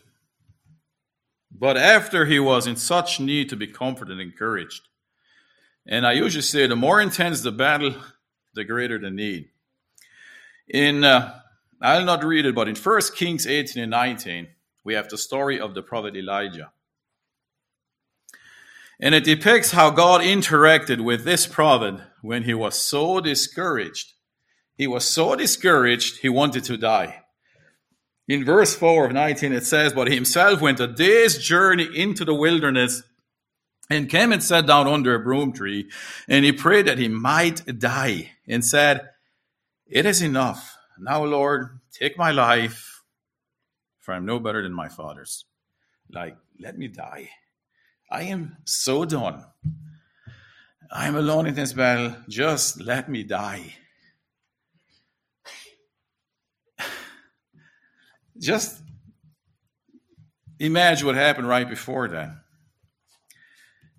but 1.51 1.77
after 1.77 2.25
he 2.25 2.39
was 2.39 2.65
in 2.65 2.75
such 2.75 3.19
need 3.19 3.47
to 3.49 3.55
be 3.55 3.67
comforted 3.67 4.13
and 4.13 4.21
encouraged. 4.21 4.87
And 5.85 6.05
I 6.05 6.13
usually 6.13 6.41
say 6.41 6.65
the 6.65 6.75
more 6.75 6.99
intense 6.99 7.41
the 7.41 7.51
battle, 7.51 7.93
the 8.55 8.63
greater 8.63 8.97
the 8.97 9.11
need. 9.11 9.49
In 10.69 11.03
uh, 11.03 11.39
I'll 11.81 12.05
not 12.05 12.23
read 12.23 12.45
it, 12.45 12.55
but 12.55 12.67
in 12.67 12.75
1 12.75 13.01
Kings 13.15 13.47
18 13.47 13.81
and 13.81 13.91
19, 13.91 14.47
we 14.83 14.93
have 14.93 15.09
the 15.09 15.17
story 15.17 15.59
of 15.59 15.73
the 15.73 15.81
prophet 15.81 16.15
Elijah. 16.15 16.71
And 18.99 19.15
it 19.15 19.23
depicts 19.23 19.71
how 19.71 19.91
God 19.91 20.21
interacted 20.21 21.01
with 21.01 21.23
this 21.23 21.47
prophet 21.47 22.01
when 22.21 22.43
he 22.43 22.53
was 22.53 22.77
so 22.77 23.21
discouraged. 23.21 24.13
He 24.75 24.87
was 24.87 25.05
so 25.05 25.35
discouraged, 25.35 26.17
he 26.17 26.29
wanted 26.29 26.65
to 26.65 26.77
die. 26.77 27.23
In 28.27 28.43
verse 28.43 28.75
4 28.75 29.07
of 29.07 29.13
19, 29.13 29.53
it 29.53 29.65
says, 29.65 29.93
But 29.93 30.09
he 30.09 30.15
himself 30.15 30.61
went 30.61 30.79
a 30.79 30.87
day's 30.87 31.37
journey 31.37 31.87
into 31.95 32.25
the 32.25 32.35
wilderness 32.35 33.01
and 33.89 34.09
came 34.09 34.31
and 34.31 34.43
sat 34.43 34.67
down 34.67 34.87
under 34.87 35.15
a 35.15 35.23
broom 35.23 35.51
tree, 35.53 35.89
and 36.27 36.45
he 36.45 36.51
prayed 36.51 36.85
that 36.85 36.99
he 36.99 37.07
might 37.07 37.79
die, 37.79 38.31
and 38.47 38.63
said, 38.63 39.09
It 39.89 40.05
is 40.05 40.21
enough. 40.21 40.77
Now, 40.99 41.23
Lord, 41.23 41.79
take 41.91 42.15
my 42.15 42.29
life, 42.31 43.01
for 43.99 44.13
I'm 44.13 44.25
no 44.25 44.39
better 44.39 44.61
than 44.61 44.73
my 44.73 44.87
father's. 44.87 45.45
Like, 46.11 46.37
let 46.59 46.77
me 46.77 46.87
die. 46.87 47.29
I 48.11 48.23
am 48.23 48.57
so 48.65 49.03
done. 49.05 49.45
I 50.91 51.07
am 51.07 51.15
alone 51.15 51.47
in 51.47 51.55
this 51.55 51.73
battle. 51.73 52.15
Just 52.27 52.79
let 52.81 53.09
me 53.09 53.23
die. 53.23 53.73
Just 58.39 58.79
imagine 60.59 61.07
what 61.07 61.15
happened 61.15 61.47
right 61.47 61.67
before 61.67 62.09
that. 62.09 62.29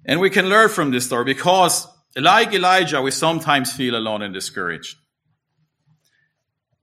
And 0.05 0.21
we 0.21 0.31
can 0.31 0.49
learn 0.49 0.69
from 0.69 0.93
this 0.93 1.07
story 1.07 1.25
because, 1.25 1.89
like 2.17 2.53
Elijah, 2.55 3.03
we 3.03 3.11
sometimes 3.11 3.73
feel 3.73 3.97
alone 3.97 4.23
and 4.23 4.33
discouraged. 4.33 4.97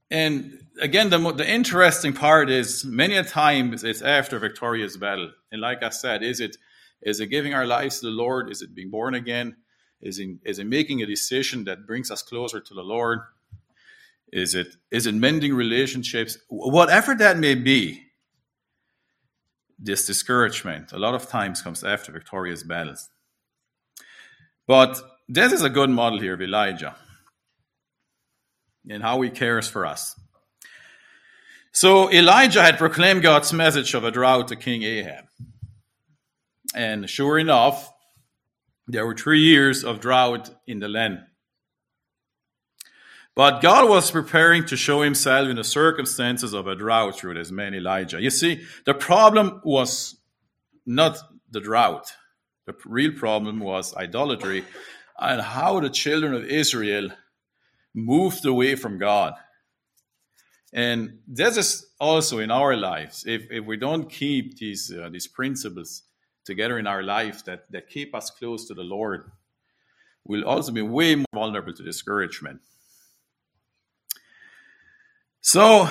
And 0.10 0.66
again, 0.80 1.10
the, 1.10 1.18
the 1.34 1.50
interesting 1.50 2.14
part 2.14 2.50
is 2.50 2.86
many 2.86 3.18
a 3.18 3.24
times 3.24 3.84
it's 3.84 4.02
after 4.02 4.40
victorious 4.40 4.96
battle. 4.96 5.32
And 5.52 5.62
like 5.62 5.84
I 5.84 5.90
said, 5.90 6.24
is 6.24 6.40
it 6.40 6.58
is 7.02 7.20
it 7.20 7.28
giving 7.28 7.54
our 7.54 7.66
lives 7.66 8.00
to 8.00 8.08
the 8.08 8.12
Lord? 8.12 8.50
Is 8.50 8.62
it 8.62 8.74
being 8.74 8.90
born 8.90 9.14
again? 9.14 9.58
Is 10.02 10.18
it, 10.20 10.30
is 10.44 10.58
it 10.58 10.66
making 10.66 11.02
a 11.02 11.06
decision 11.06 11.64
that 11.66 11.86
brings 11.86 12.10
us 12.10 12.24
closer 12.24 12.60
to 12.60 12.74
the 12.74 12.82
Lord? 12.82 13.20
Is 14.32 14.56
it 14.56 14.68
is 14.92 15.08
it 15.08 15.16
mending 15.16 15.54
relationships? 15.54 16.38
Whatever 16.50 17.16
that 17.16 17.38
may 17.38 17.56
be, 17.56 18.04
this 19.80 20.06
discouragement 20.06 20.92
a 20.92 20.98
lot 20.98 21.16
of 21.16 21.28
times 21.28 21.62
comes 21.62 21.84
after 21.84 22.12
victorious 22.12 22.64
battles. 22.64 23.10
But 24.66 25.00
this 25.30 25.54
is 25.54 25.62
a 25.62 25.70
good 25.70 25.90
model 25.90 26.20
here 26.20 26.34
of 26.34 26.42
Elijah 26.42 26.96
and 28.90 29.04
how 29.04 29.22
he 29.22 29.30
cares 29.30 29.68
for 29.68 29.86
us. 29.86 30.20
So 31.72 32.12
Elijah 32.12 32.64
had 32.64 32.78
proclaimed 32.78 33.22
God's 33.22 33.54
message 33.54 33.94
of 33.94 34.04
a 34.04 34.12
drought 34.12 34.48
to 34.48 34.56
King 34.56 34.84
Ahab. 34.84 35.26
And 36.74 37.10
sure 37.10 37.38
enough, 37.38 37.94
there 38.88 39.06
were 39.06 39.16
three 39.16 39.42
years 39.42 39.84
of 39.84 40.00
drought 40.00 40.50
in 40.66 40.80
the 40.80 40.88
land. 40.88 41.20
But 43.36 43.62
God 43.62 43.88
was 43.88 44.10
preparing 44.10 44.66
to 44.66 44.76
show 44.76 45.04
himself 45.04 45.48
in 45.48 45.58
the 45.58 45.64
circumstances 45.64 46.54
of 46.54 46.66
a 46.66 46.76
drought 46.76 47.20
through 47.20 47.36
this 47.36 47.52
man 47.52 47.76
Elijah. 47.76 48.20
You 48.20 48.32
see, 48.32 48.64
the 48.86 48.96
problem 48.96 49.62
was 49.64 50.16
not 50.88 51.20
the 51.52 51.60
drought. 51.60 52.12
The 52.66 52.74
real 52.86 53.12
problem 53.12 53.60
was 53.60 53.96
idolatry 53.96 54.66
and 55.20 55.42
how 55.42 55.80
the 55.80 55.92
children 55.92 56.34
of 56.34 56.46
Israel 56.46 57.10
moved 57.94 58.46
away 58.46 58.76
from 58.76 58.98
God. 58.98 59.34
And 60.74 61.20
this 61.28 61.58
is 61.58 61.88
also 62.00 62.40
in 62.40 62.52
our 62.52 62.76
lives. 62.76 63.24
If, 63.26 63.48
if 63.50 63.66
we 63.66 63.78
don't 63.78 64.10
keep 64.10 64.58
these, 64.58 64.92
uh, 64.92 65.10
these 65.10 65.28
principles 65.28 66.04
together 66.46 66.78
in 66.78 66.88
our 66.88 67.04
life 67.04 67.44
that, 67.46 67.72
that 67.72 67.90
keep 67.90 68.14
us 68.14 68.30
close 68.30 68.68
to 68.68 68.74
the 68.74 68.84
Lord, 68.84 69.32
we'll 70.26 70.46
also 70.46 70.72
be 70.72 70.82
way 70.82 71.16
more 71.16 71.26
vulnerable 71.34 71.74
to 71.74 71.84
discouragement. 71.84 72.62
So 75.42 75.90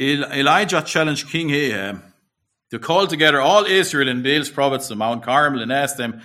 Elijah 0.00 0.82
challenged 0.82 1.28
King 1.28 1.50
Ahab 1.50 2.02
to 2.70 2.78
call 2.78 3.06
together 3.06 3.40
all 3.40 3.66
Israel 3.66 4.08
and 4.08 4.24
Baal's 4.24 4.48
prophets 4.48 4.88
to 4.88 4.96
Mount 4.96 5.22
Carmel 5.22 5.60
and 5.60 5.70
ask 5.70 5.96
them, 5.96 6.22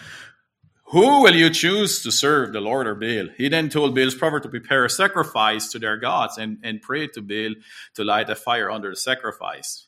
Who 0.92 1.22
will 1.22 1.36
you 1.36 1.50
choose 1.50 2.02
to 2.04 2.12
serve, 2.14 2.54
the 2.54 2.62
Lord 2.62 2.88
or 2.88 2.96
Baal? 2.96 3.28
He 3.36 3.50
then 3.50 3.68
told 3.68 3.94
Baal's 3.94 4.16
prophet 4.16 4.44
to 4.44 4.50
prepare 4.50 4.86
a 4.86 4.90
sacrifice 4.90 5.70
to 5.72 5.80
their 5.80 5.98
gods 5.98 6.38
and, 6.38 6.60
and 6.64 6.82
pray 6.82 7.08
to 7.08 7.22
Baal 7.22 7.56
to 7.96 8.06
light 8.06 8.30
a 8.30 8.36
fire 8.36 8.72
under 8.72 8.92
the 8.92 8.96
sacrifice. 8.96 9.88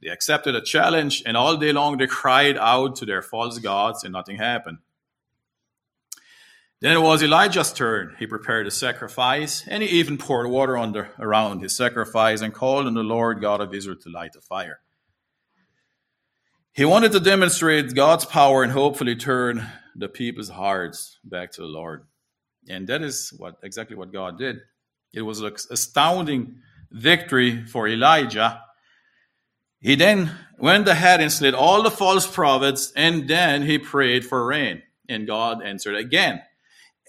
They 0.00 0.08
accepted 0.08 0.54
a 0.54 0.62
challenge, 0.62 1.22
and 1.26 1.36
all 1.36 1.58
day 1.58 1.72
long 1.72 1.98
they 1.98 2.06
cried 2.06 2.56
out 2.56 2.96
to 2.96 3.04
their 3.04 3.20
false 3.20 3.58
gods, 3.58 4.04
and 4.04 4.12
nothing 4.14 4.38
happened. 4.38 4.78
Then 6.80 6.96
it 6.96 7.02
was 7.02 7.22
Elijah's 7.22 7.72
turn. 7.72 8.16
He 8.18 8.26
prepared 8.26 8.66
a 8.66 8.70
sacrifice, 8.70 9.64
and 9.68 9.82
he 9.82 9.88
even 9.98 10.16
poured 10.16 10.48
water 10.48 10.78
under 10.78 11.10
around 11.18 11.60
his 11.60 11.76
sacrifice 11.76 12.40
and 12.40 12.54
called 12.54 12.86
on 12.86 12.94
the 12.94 13.02
Lord 13.02 13.42
God 13.42 13.60
of 13.60 13.74
Israel 13.74 13.98
to 14.02 14.08
light 14.08 14.36
a 14.36 14.40
fire. 14.40 14.80
He 16.78 16.84
wanted 16.84 17.10
to 17.10 17.18
demonstrate 17.18 17.92
God's 17.92 18.24
power 18.24 18.62
and 18.62 18.70
hopefully 18.70 19.16
turn 19.16 19.66
the 19.96 20.08
people's 20.08 20.48
hearts 20.48 21.18
back 21.24 21.50
to 21.54 21.62
the 21.62 21.66
Lord. 21.66 22.04
And 22.68 22.86
that 22.86 23.02
is 23.02 23.34
what 23.36 23.56
exactly 23.64 23.96
what 23.96 24.12
God 24.12 24.38
did. 24.38 24.60
It 25.12 25.22
was 25.22 25.40
an 25.40 25.52
astounding 25.72 26.60
victory 26.92 27.66
for 27.66 27.88
Elijah. 27.88 28.62
He 29.80 29.96
then 29.96 30.30
went 30.56 30.86
ahead 30.86 31.20
and 31.20 31.32
slayed 31.32 31.54
all 31.54 31.82
the 31.82 31.90
false 31.90 32.28
prophets, 32.28 32.92
and 32.94 33.26
then 33.26 33.62
he 33.62 33.80
prayed 33.80 34.24
for 34.24 34.46
rain. 34.46 34.84
And 35.08 35.26
God 35.26 35.64
answered 35.64 35.96
again 35.96 36.42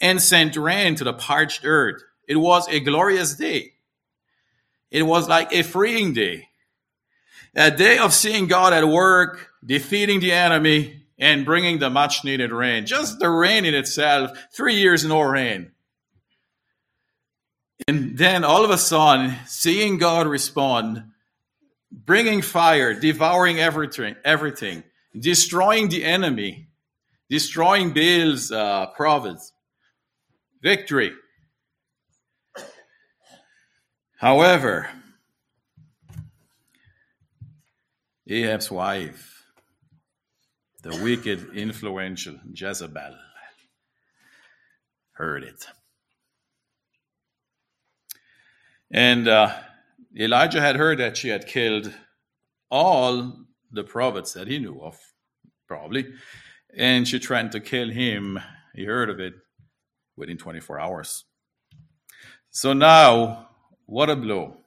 and 0.02 0.20
sent 0.20 0.58
rain 0.58 0.96
to 0.96 1.04
the 1.04 1.14
parched 1.14 1.64
earth. 1.64 2.02
It 2.28 2.38
was 2.38 2.68
a 2.70 2.80
glorious 2.80 3.36
day. 3.36 3.74
It 4.90 5.04
was 5.04 5.30
like 5.30 5.54
a 5.54 5.62
freeing 5.62 6.14
day. 6.14 6.49
A 7.56 7.72
day 7.72 7.98
of 7.98 8.14
seeing 8.14 8.48
God 8.48 8.74
at 8.74 8.88
work, 8.88 9.50
defeating 9.66 10.20
the 10.20 10.32
enemy, 10.32 11.04
and 11.18 11.46
bringing 11.46 11.80
the 11.80 11.90
much 11.90 12.24
needed 12.24 12.52
rain. 12.52 12.86
Just 12.86 13.20
the 13.20 13.30
rain 13.30 13.66
in 13.66 13.74
itself, 13.74 14.32
three 14.54 14.76
years 14.76 15.04
no 15.04 15.22
rain. 15.22 15.72
And 17.88 18.18
then 18.18 18.44
all 18.44 18.64
of 18.64 18.72
a 18.72 18.78
sudden, 18.78 19.36
seeing 19.48 19.98
God 19.98 20.28
respond, 20.28 21.04
bringing 21.92 22.42
fire, 22.42 22.94
devouring 22.94 23.60
everything, 23.60 24.16
everything, 24.24 24.84
destroying 25.18 25.90
the 25.90 26.06
enemy, 26.06 26.68
destroying 27.30 27.94
Baal's 27.94 28.52
uh, 28.52 28.88
prophets, 28.96 29.54
victory. 30.62 31.14
However, 34.18 34.90
Ahab's 38.32 38.70
wife, 38.70 39.44
the 40.84 41.02
wicked, 41.04 41.56
influential 41.56 42.36
Jezebel, 42.54 43.18
heard 45.14 45.44
it. 45.44 45.66
And 48.92 49.28
uh, 49.28 49.56
Elijah 50.16 50.62
had 50.62 50.76
heard 50.76 51.00
that 51.00 51.18
she 51.18 51.30
had 51.30 51.48
killed 51.48 51.92
all 52.70 53.46
the 53.72 53.84
prophets 53.84 54.34
that 54.34 54.48
he 54.48 54.60
knew 54.60 54.80
of, 54.80 54.96
probably, 55.68 56.14
and 56.78 57.08
she 57.08 57.20
tried 57.20 57.52
to 57.54 57.60
kill 57.60 57.90
him. 57.90 58.40
He 58.76 58.86
heard 58.86 59.10
of 59.10 59.20
it 59.20 59.34
within 60.16 60.38
24 60.38 60.80
hours. 60.80 61.26
So 62.52 62.74
now, 62.74 63.50
what 63.88 64.12
a 64.12 64.16
blow. 64.16 64.58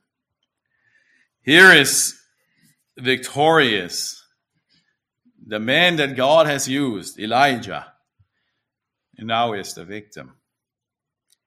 Here 1.43 1.71
is 1.71 2.19
victorious, 2.99 4.25
the 5.47 5.61
man 5.61 5.97
that 5.97 6.17
God 6.17 6.47
has 6.47 6.69
used, 6.69 7.19
Elijah, 7.19 7.93
and 9.17 9.29
now 9.29 9.53
is 9.53 9.75
the 9.75 9.85
victim. 9.85 10.37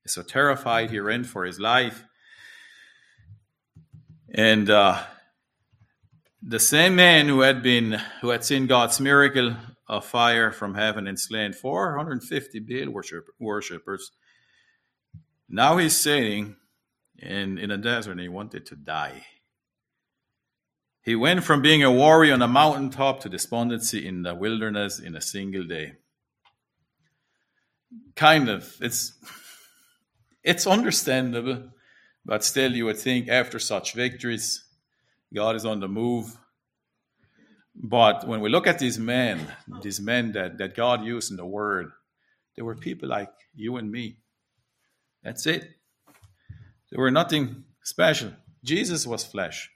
So 0.07 0.21
terrified 0.21 0.91
he 0.91 0.99
ran 0.99 1.23
for 1.23 1.45
his 1.45 1.59
life. 1.59 2.03
And 4.33 4.69
uh, 4.69 5.01
the 6.41 6.59
same 6.59 6.95
man 6.95 7.27
who 7.27 7.41
had 7.41 7.63
been 7.63 7.99
who 8.21 8.29
had 8.29 8.43
seen 8.43 8.67
God's 8.67 8.99
miracle 8.99 9.55
of 9.87 10.05
fire 10.05 10.51
from 10.51 10.75
heaven 10.75 11.07
and 11.07 11.19
slain 11.19 11.53
450 11.53 12.59
Baal 12.59 12.91
worship, 12.91 13.27
worshippers. 13.39 14.11
Now 15.49 15.77
he's 15.77 15.95
sitting 15.95 16.55
in, 17.17 17.57
in 17.57 17.71
a 17.71 17.77
desert 17.77 18.11
and 18.11 18.19
he 18.19 18.29
wanted 18.29 18.65
to 18.67 18.75
die. 18.75 19.25
He 21.05 21.15
went 21.15 21.43
from 21.43 21.61
being 21.61 21.83
a 21.83 21.91
warrior 21.91 22.33
on 22.33 22.41
a 22.41 22.47
mountaintop 22.47 23.21
to 23.21 23.29
despondency 23.29 24.05
in 24.05 24.23
the 24.23 24.35
wilderness 24.35 24.99
in 24.99 25.15
a 25.15 25.21
single 25.21 25.63
day. 25.63 25.93
Kind 28.15 28.49
of. 28.49 28.75
It's 28.81 29.13
it's 30.43 30.67
understandable, 30.67 31.69
but 32.25 32.43
still 32.43 32.75
you 32.75 32.85
would 32.85 32.97
think 32.97 33.29
after 33.29 33.59
such 33.59 33.93
victories, 33.93 34.65
God 35.33 35.55
is 35.55 35.65
on 35.65 35.79
the 35.79 35.87
move 35.87 36.37
but 37.75 38.25
when 38.25 38.39
we 38.39 38.49
look 38.49 38.67
at 38.67 38.79
these 38.79 38.97
men, 38.97 39.45
these 39.81 39.99
men 39.99 40.31
that, 40.31 40.57
that 40.59 40.75
God 40.75 41.03
used 41.03 41.31
in 41.31 41.37
the 41.37 41.45
Word, 41.45 41.91
they 42.55 42.61
were 42.61 42.75
people 42.75 43.09
like 43.09 43.31
you 43.53 43.75
and 43.75 43.91
me. 43.91 44.17
That's 45.23 45.45
it. 45.45 45.69
They 46.89 46.97
were 46.97 47.11
nothing 47.11 47.65
special. 47.83 48.31
Jesus 48.63 49.05
was 49.05 49.25
flesh. 49.25 49.69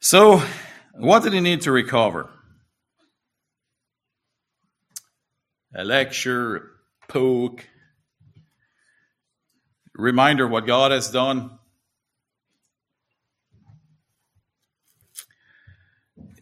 So, 0.00 0.42
what 0.94 1.22
did 1.22 1.32
he 1.32 1.40
need 1.40 1.62
to 1.62 1.72
recover? 1.72 2.30
A 5.74 5.84
lecture, 5.84 6.70
poke, 7.08 7.66
reminder 9.94 10.46
what 10.46 10.66
God 10.66 10.92
has 10.92 11.10
done. 11.10 11.58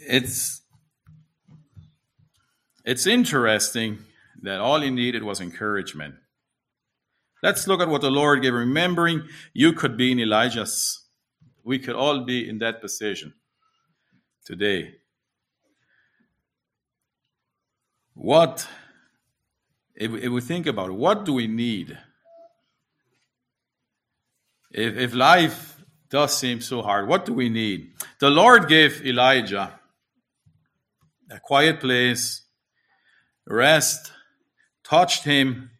it's 0.07 0.63
it's 2.85 3.07
interesting 3.07 3.99
that 4.43 4.61
all 4.61 4.81
he 4.81 4.91
needed 4.91 5.25
was 5.25 5.41
encouragement. 5.41 6.15
Let's 7.43 7.67
look 7.67 7.81
at 7.81 7.89
what 7.89 8.01
the 8.01 8.11
Lord 8.11 8.43
gave. 8.43 8.55
Remembering 8.55 9.23
you 9.53 9.73
could 9.73 9.97
be 9.97 10.13
in 10.13 10.21
Elijah's, 10.21 11.05
we 11.65 11.79
could 11.79 11.97
all 11.97 12.25
be 12.25 12.49
in 12.49 12.59
that 12.59 12.81
position 12.81 13.35
today. 14.47 14.95
What, 18.15 18.67
if, 19.95 20.15
if 20.15 20.31
we 20.31 20.41
think 20.41 20.67
about 20.67 20.91
it, 20.91 20.95
what 20.95 21.25
do 21.25 21.35
we 21.35 21.49
need? 21.49 21.99
If, 24.71 24.97
if 24.97 25.15
life 25.15 25.85
does 26.09 26.39
seem 26.39 26.61
so 26.61 26.81
hard, 26.81 27.09
what 27.09 27.27
do 27.27 27.35
we 27.35 27.49
need? 27.49 27.93
The 28.21 28.31
Lord 28.31 28.69
gave 28.69 29.05
Elijah 29.05 29.81
a 31.31 31.41
quiet 31.41 31.81
place, 31.81 32.45
rest, 33.47 34.13
touched 34.85 35.25
him, 35.25 35.71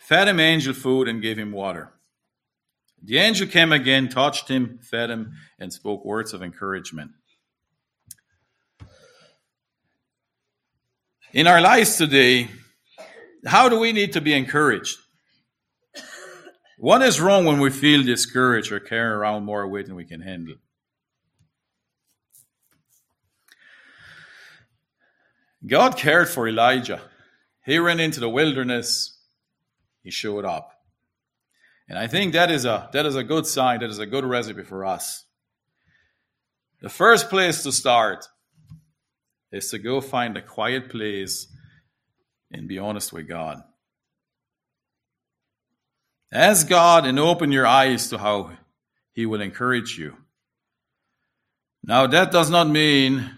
fed 0.00 0.28
him 0.28 0.38
angel 0.38 0.74
food, 0.74 1.08
and 1.08 1.20
gave 1.20 1.38
him 1.38 1.50
water. 1.50 1.92
The 3.02 3.18
angel 3.18 3.48
came 3.48 3.72
again, 3.72 4.08
touched 4.08 4.48
him, 4.48 4.78
fed 4.80 5.10
him, 5.10 5.34
and 5.58 5.72
spoke 5.72 6.04
words 6.04 6.32
of 6.32 6.42
encouragement. 6.42 7.10
In 11.36 11.46
our 11.46 11.60
lives 11.60 11.98
today, 11.98 12.48
how 13.44 13.68
do 13.68 13.78
we 13.78 13.92
need 13.92 14.14
to 14.14 14.22
be 14.22 14.32
encouraged? 14.32 14.96
What 16.78 17.02
is 17.02 17.20
wrong 17.20 17.44
when 17.44 17.60
we 17.60 17.68
feel 17.68 18.02
discouraged 18.02 18.72
or 18.72 18.80
carry 18.80 19.12
around 19.12 19.44
more 19.44 19.68
weight 19.68 19.84
than 19.84 19.96
we 19.96 20.06
can 20.06 20.22
handle? 20.22 20.54
God 25.66 25.98
cared 25.98 26.30
for 26.30 26.48
Elijah. 26.48 27.02
He 27.66 27.78
ran 27.78 28.00
into 28.00 28.18
the 28.18 28.30
wilderness. 28.30 29.18
He 30.02 30.10
showed 30.10 30.46
up. 30.46 30.72
And 31.86 31.98
I 31.98 32.06
think 32.06 32.32
that 32.32 32.50
is 32.50 32.64
a 32.64 32.88
that 32.94 33.04
is 33.04 33.14
a 33.14 33.22
good 33.22 33.46
sign, 33.46 33.80
that 33.80 33.90
is 33.90 33.98
a 33.98 34.06
good 34.06 34.24
recipe 34.24 34.62
for 34.62 34.86
us. 34.86 35.26
The 36.80 36.88
first 36.88 37.28
place 37.28 37.62
to 37.64 37.72
start 37.72 38.26
is 39.56 39.70
to 39.70 39.78
go 39.78 40.00
find 40.00 40.36
a 40.36 40.42
quiet 40.42 40.90
place 40.90 41.48
and 42.52 42.68
be 42.68 42.78
honest 42.78 43.12
with 43.12 43.26
God. 43.28 43.62
Ask 46.32 46.68
God 46.68 47.06
and 47.06 47.18
open 47.18 47.52
your 47.52 47.66
eyes 47.66 48.08
to 48.10 48.18
how 48.18 48.52
He 49.12 49.26
will 49.26 49.40
encourage 49.40 49.98
you. 49.98 50.16
Now, 51.82 52.06
that 52.06 52.32
does 52.32 52.50
not 52.50 52.68
mean 52.68 53.30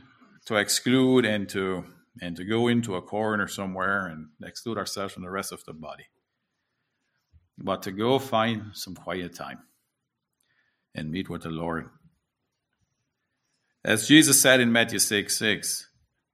to 0.46 0.56
exclude 0.56 1.24
and 1.24 1.48
to 1.50 1.84
and 2.20 2.36
to 2.36 2.44
go 2.44 2.66
into 2.66 2.96
a 2.96 3.02
corner 3.02 3.46
somewhere 3.46 4.06
and 4.06 4.28
exclude 4.42 4.76
ourselves 4.76 5.14
from 5.14 5.22
the 5.22 5.30
rest 5.30 5.52
of 5.52 5.62
the 5.64 5.72
body. 5.72 6.06
But 7.56 7.82
to 7.82 7.92
go 7.92 8.18
find 8.18 8.70
some 8.72 8.96
quiet 8.96 9.36
time 9.36 9.60
and 10.94 11.10
meet 11.10 11.28
with 11.28 11.42
the 11.42 11.50
Lord. 11.50 11.90
As 13.84 14.08
Jesus 14.08 14.40
said 14.40 14.60
in 14.60 14.72
Matthew 14.72 14.98
6 14.98 15.36
6, 15.36 15.87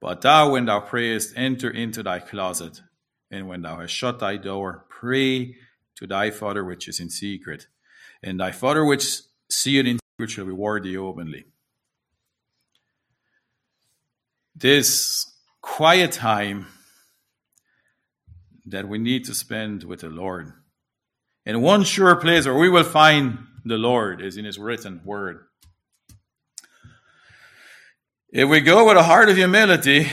But 0.05 0.21
thou, 0.21 0.51
when 0.51 0.67
thou 0.67 0.81
prayest, 0.81 1.33
enter 1.35 1.71
into 1.71 2.03
thy 2.03 2.19
closet, 2.19 2.83
and 3.31 3.49
when 3.49 3.63
thou 3.63 3.81
hast 3.81 3.95
shut 3.95 4.19
thy 4.19 4.37
door, 4.37 4.85
pray 4.91 5.57
to 5.97 6.07
thy 6.07 6.31
Father 6.31 6.63
which 6.63 6.89
is 6.89 7.01
in 7.01 7.09
secret, 7.09 7.69
and 8.23 8.39
thy 8.39 8.53
Father 8.53 8.85
which 8.85 9.23
seeth 9.51 9.87
in 9.87 9.99
secret 9.99 10.31
shall 10.31 10.45
reward 10.45 10.83
thee 10.83 10.99
openly. 10.99 11.47
This 14.55 15.33
quiet 15.63 16.13
time 16.13 16.67
that 18.67 18.87
we 18.87 18.99
need 18.99 19.25
to 19.25 19.35
spend 19.35 19.85
with 19.85 20.01
the 20.01 20.11
Lord. 20.11 20.53
And 21.47 21.63
one 21.63 21.83
sure 21.83 22.15
place 22.17 22.45
where 22.45 22.59
we 22.59 22.69
will 22.69 22.85
find 22.85 23.39
the 23.65 23.79
Lord 23.79 24.21
is 24.21 24.37
in 24.37 24.45
His 24.45 24.59
written 24.59 25.01
word. 25.03 25.47
If 28.37 28.49
we 28.49 28.61
go 28.63 28.85
with 28.85 28.97
a 28.97 29.05
heart 29.05 29.29
of 29.29 29.37
humility 29.37 30.11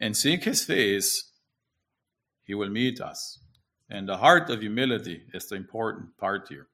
and 0.00 0.16
seek 0.16 0.42
His 0.42 0.64
face, 0.64 1.30
He 2.42 2.54
will 2.54 2.70
meet 2.70 3.00
us. 3.00 3.38
And 3.88 4.08
the 4.08 4.16
heart 4.16 4.50
of 4.50 4.62
humility 4.62 5.22
is 5.32 5.46
the 5.46 5.54
important 5.54 6.16
part 6.18 6.48
here. 6.48 6.66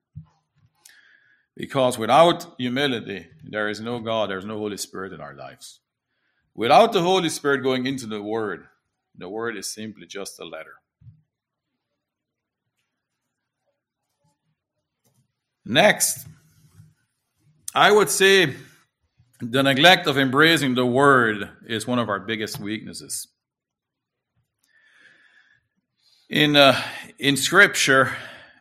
Because 1.55 1.99
without 1.99 2.55
humility, 2.57 3.27
there 3.45 3.69
is 3.69 3.83
no 3.83 3.99
God, 4.01 4.31
there 4.31 4.39
is 4.39 4.47
no 4.47 4.57
Holy 4.57 4.79
Spirit 4.79 5.13
in 5.13 5.21
our 5.21 5.35
lives. 5.35 5.81
Without 6.55 6.95
the 6.95 7.03
Holy 7.03 7.29
Spirit 7.29 7.63
going 7.63 7.85
into 7.85 8.07
the 8.07 8.23
Word, 8.23 8.67
the 9.15 9.29
Word 9.29 9.59
is 9.59 9.71
simply 9.71 10.07
just 10.07 10.41
a 10.41 10.45
letter. 10.47 10.77
Next, 15.67 16.27
I 17.75 17.93
would 17.93 18.09
say 18.09 18.55
the 19.41 19.63
neglect 19.63 20.07
of 20.07 20.17
embracing 20.17 20.75
the 20.75 20.87
Word 20.87 21.51
is 21.67 21.87
one 21.87 21.99
of 21.99 22.09
our 22.09 22.21
biggest 22.21 22.59
weaknesses. 22.59 23.29
In, 26.29 26.57
uh, 26.57 26.81
in 27.19 27.37
Scripture, 27.37 28.17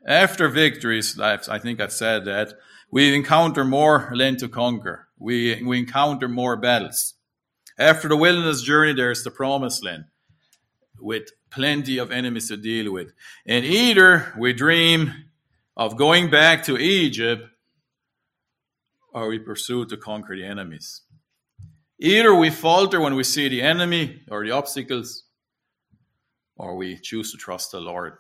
after 0.06 0.48
victories, 0.50 1.20
I 1.20 1.60
think 1.60 1.80
I've 1.80 1.94
said 1.94 2.26
that, 2.26 2.54
we 2.92 3.16
encounter 3.16 3.66
more 3.66 4.12
land 4.14 4.40
to 4.40 4.48
conquer. 4.48 5.08
We, 5.18 5.64
we 5.64 5.80
encounter 5.80 6.28
more 6.28 6.56
battles. 6.56 7.16
After 7.80 8.08
the 8.08 8.16
wilderness 8.18 8.62
journey, 8.62 8.94
there's 8.94 9.24
the 9.24 9.32
promised 9.32 9.84
land 9.84 10.06
with 11.00 11.30
plenty 11.50 11.98
of 11.98 12.12
enemies 12.12 12.50
to 12.50 12.58
deal 12.58 12.92
with. 12.94 13.12
And 13.46 13.66
either 13.66 14.34
we 14.38 14.54
dream 14.54 15.14
of 15.76 15.98
going 15.98 16.30
back 16.30 16.64
to 16.64 16.78
Egypt 16.78 17.48
or 19.16 19.30
we 19.30 19.40
pursue 19.40 19.86
to 19.86 19.96
conquer 19.96 20.36
the 20.36 20.44
enemies. 20.44 21.04
Either 22.02 22.36
we 22.36 22.50
falter 22.50 23.00
when 23.00 23.16
we 23.16 23.24
see 23.24 23.48
the 23.48 23.62
enemy 23.62 24.22
or 24.30 24.44
the 24.44 24.52
obstacles, 24.52 25.24
or 26.58 26.76
we 26.76 27.00
choose 27.02 27.32
to 27.32 27.38
trust 27.38 27.72
the 27.72 27.80
Lord. 27.80 28.14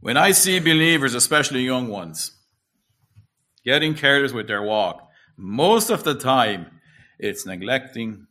When 0.00 0.16
I 0.16 0.32
see 0.32 0.58
believers, 0.58 1.14
especially 1.14 1.62
young 1.62 1.86
ones, 1.86 2.32
getting 3.64 3.94
careless 3.94 4.32
with 4.32 4.48
their 4.48 4.62
walk, 4.62 5.08
most 5.36 5.88
of 5.88 6.02
the 6.02 6.16
time 6.16 6.66
it's 7.20 7.46
neglecting 7.46 8.26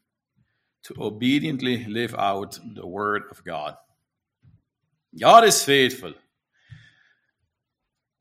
to 0.84 0.96
obediently 1.00 1.86
live 1.86 2.14
out 2.16 2.60
the 2.76 2.86
word 2.86 3.24
of 3.32 3.46
God. 3.46 3.76
God 5.18 5.46
is 5.46 5.64
faithful. 5.64 6.14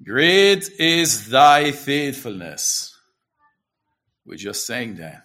Great 0.05 0.71
is 0.79 1.29
thy 1.29 1.73
faithfulness. 1.73 2.97
We're 4.25 4.37
just 4.37 4.65
saying 4.65 4.97
that. 4.97 5.25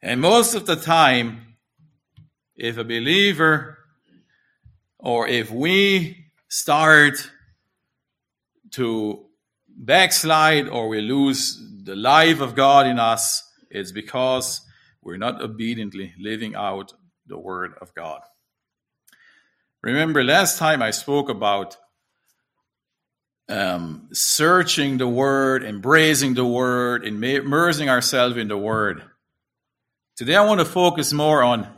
And 0.00 0.20
most 0.20 0.54
of 0.54 0.66
the 0.66 0.76
time, 0.76 1.56
if 2.54 2.78
a 2.78 2.84
believer 2.84 3.78
or 4.98 5.26
if 5.26 5.50
we 5.50 6.26
start 6.48 7.28
to 8.72 9.26
backslide 9.68 10.68
or 10.68 10.88
we 10.88 11.00
lose 11.00 11.60
the 11.82 11.96
life 11.96 12.40
of 12.40 12.54
God 12.54 12.86
in 12.86 13.00
us, 13.00 13.42
it's 13.68 13.90
because 13.90 14.60
we're 15.02 15.16
not 15.16 15.42
obediently 15.42 16.14
living 16.20 16.54
out 16.54 16.92
the 17.26 17.38
Word 17.38 17.74
of 17.80 17.92
God. 17.94 18.20
Remember, 19.82 20.22
last 20.22 20.58
time 20.58 20.82
I 20.82 20.92
spoke 20.92 21.28
about 21.28 21.76
um, 23.48 24.08
searching 24.12 24.98
the 24.98 25.06
Word, 25.06 25.64
embracing 25.64 26.34
the 26.34 26.44
Word, 26.44 27.06
immersing 27.06 27.88
ourselves 27.88 28.36
in 28.36 28.48
the 28.48 28.58
Word. 28.58 29.02
Today 30.16 30.36
I 30.36 30.44
want 30.44 30.60
to 30.60 30.66
focus 30.66 31.12
more 31.12 31.42
on 31.42 31.68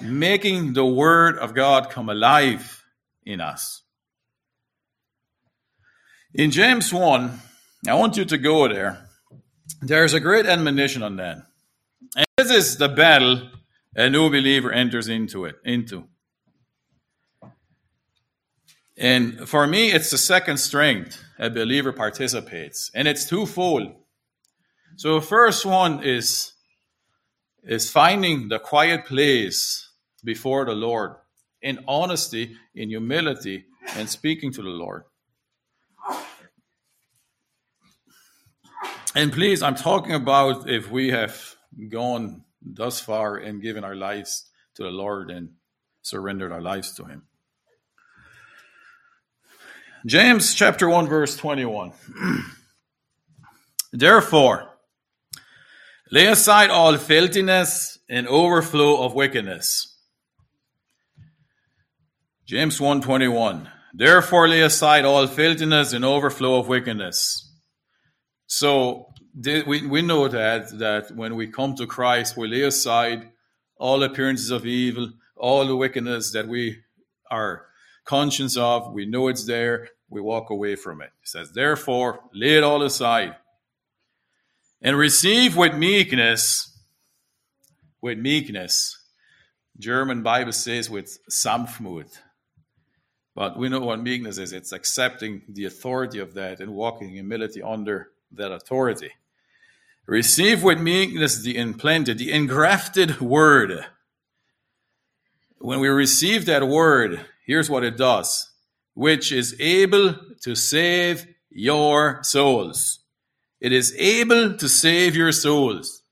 making 0.00 0.72
the 0.72 0.86
Word 0.86 1.38
of 1.38 1.54
God 1.54 1.90
come 1.90 2.08
alive 2.08 2.84
in 3.24 3.40
us. 3.40 3.82
In 6.34 6.50
James 6.50 6.92
1, 6.92 7.40
I 7.88 7.94
want 7.94 8.16
you 8.16 8.24
to 8.26 8.38
go 8.38 8.68
there. 8.68 9.08
There's 9.80 10.12
a 10.12 10.20
great 10.20 10.46
admonition 10.46 11.02
on 11.02 11.16
that. 11.16 11.38
And 12.14 12.26
this 12.36 12.50
is 12.50 12.76
the 12.76 12.88
battle 12.88 13.50
a 13.94 14.10
new 14.10 14.28
believer 14.28 14.70
enters 14.70 15.08
into 15.08 15.46
it, 15.46 15.56
into. 15.64 16.04
And 18.98 19.48
for 19.48 19.66
me, 19.66 19.92
it's 19.92 20.10
the 20.10 20.18
second 20.18 20.56
strength 20.58 21.22
a 21.38 21.50
believer 21.50 21.92
participates, 21.92 22.90
and 22.94 23.06
it's 23.06 23.28
twofold. 23.28 23.94
So 24.96 25.16
the 25.20 25.26
first 25.26 25.66
one 25.66 26.02
is, 26.02 26.52
is 27.62 27.90
finding 27.90 28.48
the 28.48 28.58
quiet 28.58 29.04
place 29.04 29.90
before 30.24 30.64
the 30.64 30.72
Lord 30.72 31.16
in 31.60 31.84
honesty, 31.86 32.56
in 32.74 32.88
humility, 32.88 33.66
and 33.96 34.08
speaking 34.08 34.50
to 34.52 34.62
the 34.62 34.70
Lord. 34.70 35.04
And 39.14 39.32
please, 39.32 39.62
I'm 39.62 39.74
talking 39.74 40.12
about 40.12 40.68
if 40.68 40.90
we 40.90 41.10
have 41.10 41.56
gone 41.88 42.44
thus 42.62 43.00
far 43.00 43.36
and 43.36 43.60
given 43.62 43.84
our 43.84 43.94
lives 43.94 44.50
to 44.74 44.82
the 44.82 44.90
Lord 44.90 45.30
and 45.30 45.50
surrendered 46.02 46.52
our 46.52 46.60
lives 46.60 46.94
to 46.94 47.04
Him. 47.04 47.22
James 50.06 50.54
chapter 50.54 50.88
1, 50.88 51.08
verse 51.08 51.36
21. 51.36 51.92
Therefore, 53.92 54.70
lay 56.12 56.26
aside 56.26 56.70
all 56.70 56.96
filthiness 56.96 57.98
and 58.08 58.28
overflow 58.28 59.02
of 59.02 59.14
wickedness. 59.14 59.94
James 62.46 62.78
1:21. 62.78 63.68
Therefore 63.92 64.46
lay 64.46 64.60
aside 64.60 65.04
all 65.04 65.26
filthiness 65.26 65.92
and 65.92 66.04
overflow 66.04 66.60
of 66.60 66.68
wickedness. 66.68 67.50
So 68.46 69.12
we, 69.34 69.84
we 69.84 70.02
know 70.02 70.28
that 70.28 70.78
that 70.78 71.10
when 71.16 71.34
we 71.34 71.48
come 71.48 71.74
to 71.74 71.86
Christ, 71.86 72.36
we 72.36 72.46
lay 72.46 72.62
aside 72.62 73.32
all 73.76 74.04
appearances 74.04 74.52
of 74.52 74.64
evil, 74.64 75.10
all 75.36 75.66
the 75.66 75.74
wickedness 75.74 76.30
that 76.30 76.46
we 76.46 76.78
are 77.28 77.66
conscious 78.06 78.56
of. 78.56 78.92
We 78.92 79.04
know 79.04 79.28
it's 79.28 79.44
there 79.44 79.90
we 80.08 80.20
walk 80.20 80.50
away 80.50 80.76
from 80.76 81.00
it. 81.00 81.10
He 81.20 81.26
says, 81.26 81.52
Therefore, 81.52 82.20
lay 82.32 82.56
it 82.56 82.64
all 82.64 82.82
aside 82.82 83.36
and 84.80 84.96
receive 84.96 85.56
with 85.56 85.74
meekness, 85.74 86.78
with 88.00 88.18
meekness. 88.18 89.02
German 89.78 90.22
Bible 90.22 90.52
says 90.52 90.88
with 90.88 91.18
Sanftmut. 91.30 92.18
But 93.34 93.58
we 93.58 93.68
know 93.68 93.80
what 93.80 94.00
meekness 94.00 94.38
is 94.38 94.52
it's 94.52 94.72
accepting 94.72 95.42
the 95.48 95.66
authority 95.66 96.18
of 96.18 96.32
that 96.34 96.60
and 96.60 96.72
walking 96.72 97.08
in 97.08 97.14
humility 97.14 97.62
under 97.62 98.08
that 98.32 98.52
authority. 98.52 99.10
Receive 100.06 100.62
with 100.62 100.80
meekness 100.80 101.42
the 101.42 101.58
implanted, 101.58 102.16
the 102.16 102.32
engrafted 102.32 103.20
word. 103.20 103.84
When 105.58 105.80
we 105.80 105.88
receive 105.88 106.46
that 106.46 106.66
word, 106.66 107.26
here's 107.46 107.70
what 107.70 107.84
it 107.84 107.96
does 107.96 108.52
which 108.96 109.30
is 109.30 109.54
able 109.60 110.14
to 110.40 110.56
save 110.56 111.26
your 111.50 112.20
souls. 112.22 113.00
It 113.60 113.70
is 113.70 113.94
able 113.98 114.54
to 114.56 114.68
save 114.70 115.14
your 115.14 115.32
souls. 115.32 116.02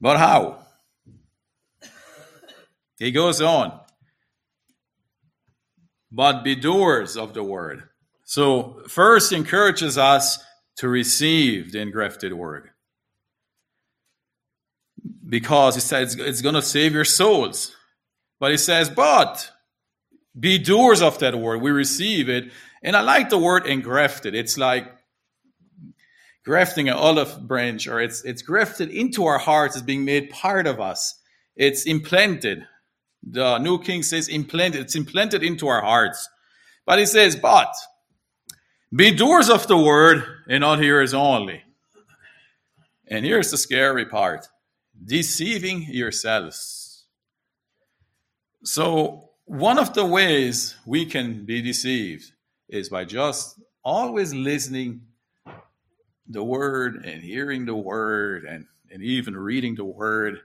But 0.00 0.18
how? 0.18 0.60
He 3.00 3.10
goes 3.10 3.40
on. 3.40 3.80
But 6.12 6.44
be 6.44 6.54
doers 6.54 7.16
of 7.16 7.34
the 7.34 7.42
word. 7.42 7.82
So, 8.24 8.82
first 8.86 9.32
encourages 9.32 9.98
us 9.98 10.38
to 10.76 10.88
receive 10.88 11.72
the 11.72 11.80
engrafted 11.80 12.32
word. 12.32 12.70
Because 15.28 15.74
he 15.74 15.80
says 15.80 16.14
it's 16.14 16.42
going 16.42 16.54
to 16.54 16.62
save 16.62 16.92
your 16.92 17.04
souls. 17.04 17.74
But 18.42 18.50
he 18.50 18.56
says, 18.56 18.90
but 18.90 19.52
be 20.36 20.58
doers 20.58 21.00
of 21.00 21.20
that 21.20 21.38
word. 21.38 21.62
We 21.62 21.70
receive 21.70 22.28
it. 22.28 22.50
And 22.82 22.96
I 22.96 23.00
like 23.02 23.30
the 23.30 23.38
word 23.38 23.68
engrafted. 23.68 24.34
It's 24.34 24.58
like 24.58 24.92
grafting 26.44 26.88
an 26.88 26.96
olive 26.96 27.46
branch, 27.46 27.86
or 27.86 28.00
it's 28.00 28.24
it's 28.24 28.42
grafted 28.42 28.90
into 28.90 29.26
our 29.26 29.38
hearts, 29.38 29.76
it's 29.76 29.84
being 29.84 30.04
made 30.04 30.30
part 30.30 30.66
of 30.66 30.80
us. 30.80 31.20
It's 31.54 31.86
implanted. 31.86 32.66
The 33.22 33.58
New 33.58 33.78
King 33.78 34.02
says 34.02 34.26
implanted, 34.26 34.80
it's 34.80 34.96
implanted 34.96 35.44
into 35.44 35.68
our 35.68 35.80
hearts. 35.80 36.28
But 36.84 36.98
he 36.98 37.06
says, 37.06 37.36
but 37.36 37.72
be 38.92 39.12
doers 39.12 39.50
of 39.50 39.68
the 39.68 39.78
word 39.78 40.24
and 40.48 40.62
not 40.62 40.80
hearers 40.80 41.14
only. 41.14 41.62
And 43.06 43.24
here's 43.24 43.52
the 43.52 43.56
scary 43.56 44.06
part 44.06 44.48
deceiving 45.04 45.84
yourselves. 45.84 46.81
So, 48.64 49.30
one 49.44 49.78
of 49.78 49.92
the 49.92 50.06
ways 50.06 50.76
we 50.86 51.04
can 51.04 51.44
be 51.44 51.60
deceived 51.60 52.30
is 52.68 52.88
by 52.88 53.04
just 53.04 53.60
always 53.84 54.32
listening 54.32 55.02
the 56.28 56.44
word 56.44 57.04
and 57.04 57.22
hearing 57.22 57.66
the 57.66 57.74
word 57.74 58.44
and, 58.44 58.66
and 58.90 59.02
even 59.02 59.36
reading 59.36 59.74
the 59.74 59.84
word, 59.84 60.40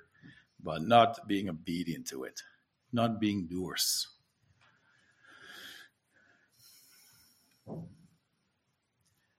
but 0.62 0.82
not 0.82 1.28
being 1.28 1.48
obedient 1.48 2.08
to 2.08 2.24
it, 2.24 2.42
not 2.92 3.20
being 3.20 3.46
doers. 3.48 4.08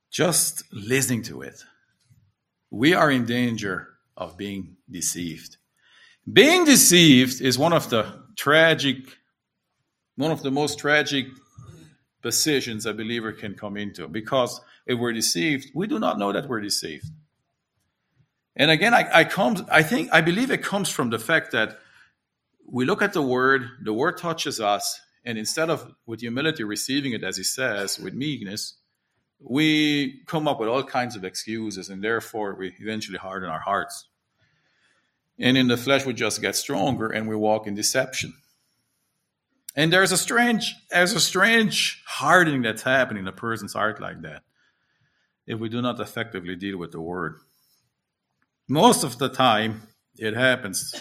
Just 0.08 0.62
listening 0.72 1.22
to 1.24 1.42
it. 1.42 1.64
We 2.70 2.94
are 2.94 3.10
in 3.10 3.26
danger 3.26 3.88
of 4.16 4.36
being 4.36 4.76
deceived. 4.88 5.56
Being 6.32 6.64
deceived 6.64 7.40
is 7.40 7.58
one 7.58 7.72
of 7.72 7.90
the 7.90 8.27
tragic, 8.38 9.18
one 10.16 10.30
of 10.30 10.42
the 10.42 10.50
most 10.50 10.78
tragic 10.78 11.26
positions 12.22 12.86
a 12.86 12.94
believer 12.94 13.32
can 13.32 13.54
come 13.54 13.76
into 13.76 14.08
because 14.08 14.60
if 14.86 14.98
we're 14.98 15.12
deceived, 15.12 15.70
we 15.74 15.86
do 15.86 15.98
not 15.98 16.18
know 16.18 16.32
that 16.32 16.48
we're 16.48 16.60
deceived. 16.60 17.06
And 18.56 18.70
again, 18.70 18.94
I, 18.94 19.08
I 19.12 19.24
I 19.70 19.82
think, 19.82 20.08
I 20.12 20.20
believe 20.20 20.50
it 20.50 20.62
comes 20.62 20.88
from 20.88 21.10
the 21.10 21.18
fact 21.18 21.52
that 21.52 21.78
we 22.66 22.84
look 22.84 23.02
at 23.02 23.12
the 23.12 23.22
word, 23.22 23.62
the 23.82 23.92
word 23.92 24.18
touches 24.18 24.60
us, 24.60 25.00
and 25.24 25.38
instead 25.38 25.68
of 25.70 25.94
with 26.06 26.20
humility 26.20 26.64
receiving 26.64 27.12
it 27.12 27.24
as 27.24 27.36
he 27.36 27.44
says, 27.44 27.98
with 27.98 28.14
meekness, 28.14 28.74
we 29.40 30.22
come 30.26 30.48
up 30.48 30.58
with 30.60 30.68
all 30.68 30.82
kinds 30.82 31.16
of 31.16 31.24
excuses, 31.24 31.88
and 31.88 32.02
therefore 32.02 32.54
we 32.54 32.74
eventually 32.80 33.18
harden 33.18 33.48
our 33.50 33.60
hearts. 33.60 34.08
And 35.40 35.56
in 35.56 35.68
the 35.68 35.76
flesh, 35.76 36.04
we 36.04 36.14
just 36.14 36.40
get 36.40 36.56
stronger 36.56 37.08
and 37.08 37.28
we 37.28 37.36
walk 37.36 37.66
in 37.66 37.74
deception. 37.74 38.34
And 39.76 39.92
there's 39.92 40.10
a 40.10 40.16
strange, 40.16 40.74
there's 40.90 41.12
a 41.12 41.20
strange 41.20 42.02
hardening 42.06 42.62
that's 42.62 42.82
happening 42.82 43.22
in 43.22 43.28
a 43.28 43.32
person's 43.32 43.74
heart 43.74 44.00
like 44.00 44.22
that 44.22 44.42
if 45.46 45.58
we 45.58 45.68
do 45.68 45.80
not 45.80 45.98
effectively 45.98 46.54
deal 46.56 46.76
with 46.76 46.92
the 46.92 47.00
word. 47.00 47.36
Most 48.68 49.02
of 49.02 49.18
the 49.18 49.28
time, 49.30 49.82
it 50.16 50.34
happens, 50.34 50.94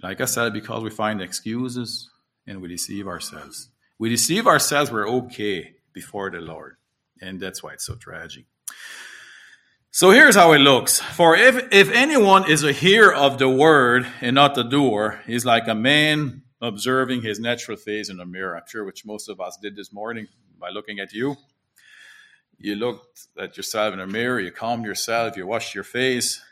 like 0.00 0.20
I 0.20 0.26
said, 0.26 0.52
because 0.52 0.82
we 0.84 0.90
find 0.90 1.20
excuses 1.20 2.08
and 2.46 2.62
we 2.62 2.68
deceive 2.68 3.08
ourselves. 3.08 3.70
We 3.98 4.10
deceive 4.10 4.46
ourselves 4.46 4.92
we're 4.92 5.08
okay 5.08 5.76
before 5.92 6.30
the 6.30 6.40
Lord. 6.40 6.76
And 7.20 7.40
that's 7.40 7.62
why 7.62 7.72
it's 7.72 7.86
so 7.86 7.96
tragic. 7.96 8.44
So 9.96 10.10
here's 10.10 10.34
how 10.36 10.52
it 10.52 10.58
looks. 10.58 11.00
For 11.00 11.34
if, 11.34 11.72
if 11.72 11.90
anyone 11.90 12.50
is 12.50 12.62
a 12.62 12.72
hearer 12.72 13.14
of 13.14 13.38
the 13.38 13.48
word 13.48 14.06
and 14.20 14.34
not 14.34 14.54
the 14.54 14.62
doer, 14.62 15.22
he's 15.26 15.46
like 15.46 15.68
a 15.68 15.74
man 15.74 16.42
observing 16.60 17.22
his 17.22 17.40
natural 17.40 17.78
face 17.78 18.10
in 18.10 18.20
a 18.20 18.26
mirror. 18.26 18.58
I'm 18.58 18.66
sure 18.68 18.84
which 18.84 19.06
most 19.06 19.30
of 19.30 19.40
us 19.40 19.56
did 19.56 19.74
this 19.74 19.94
morning 19.94 20.28
by 20.60 20.68
looking 20.68 20.98
at 20.98 21.14
you 21.14 21.36
you 22.58 22.74
looked 22.74 23.26
at 23.38 23.56
yourself 23.56 23.94
in 23.94 24.00
a 24.00 24.06
mirror, 24.06 24.38
you 24.38 24.50
calmed 24.50 24.84
yourself, 24.84 25.34
you 25.36 25.46
washed 25.46 25.74
your 25.74 25.84
face. 25.84 26.42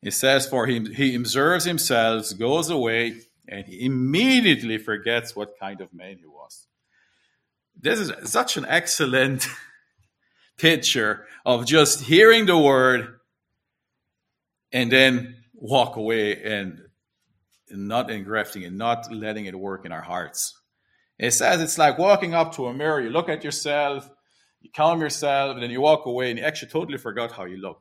It 0.00 0.12
says, 0.12 0.46
For 0.46 0.66
he, 0.66 0.92
he 0.92 1.14
observes 1.14 1.64
himself, 1.64 2.26
goes 2.38 2.70
away, 2.70 3.20
and 3.48 3.66
he 3.66 3.84
immediately 3.84 4.78
forgets 4.78 5.36
what 5.36 5.58
kind 5.58 5.80
of 5.80 5.92
man 5.92 6.18
he 6.18 6.26
was. 6.26 6.66
This 7.78 7.98
is 7.98 8.12
such 8.30 8.56
an 8.56 8.66
excellent 8.66 9.46
picture 10.60 11.26
of 11.44 11.66
just 11.66 12.02
hearing 12.02 12.46
the 12.46 12.58
word 12.58 13.18
and 14.72 14.90
then 14.92 15.36
walk 15.54 15.96
away 15.96 16.42
and 16.42 16.80
not 17.70 18.10
engrafting 18.10 18.64
and 18.64 18.76
not 18.76 19.12
letting 19.12 19.46
it 19.46 19.58
work 19.58 19.84
in 19.84 19.92
our 19.92 20.02
hearts. 20.02 20.54
It 21.18 21.32
says 21.32 21.60
it's 21.60 21.78
like 21.78 21.98
walking 21.98 22.34
up 22.34 22.54
to 22.54 22.66
a 22.66 22.74
mirror, 22.74 23.00
you 23.00 23.10
look 23.10 23.28
at 23.28 23.44
yourself, 23.44 24.08
you 24.60 24.70
calm 24.74 25.00
yourself, 25.00 25.54
and 25.54 25.62
then 25.62 25.70
you 25.70 25.80
walk 25.80 26.06
away 26.06 26.30
and 26.30 26.38
you 26.38 26.44
actually 26.44 26.70
totally 26.70 26.98
forgot 26.98 27.32
how 27.32 27.44
you 27.44 27.58
look. 27.58 27.80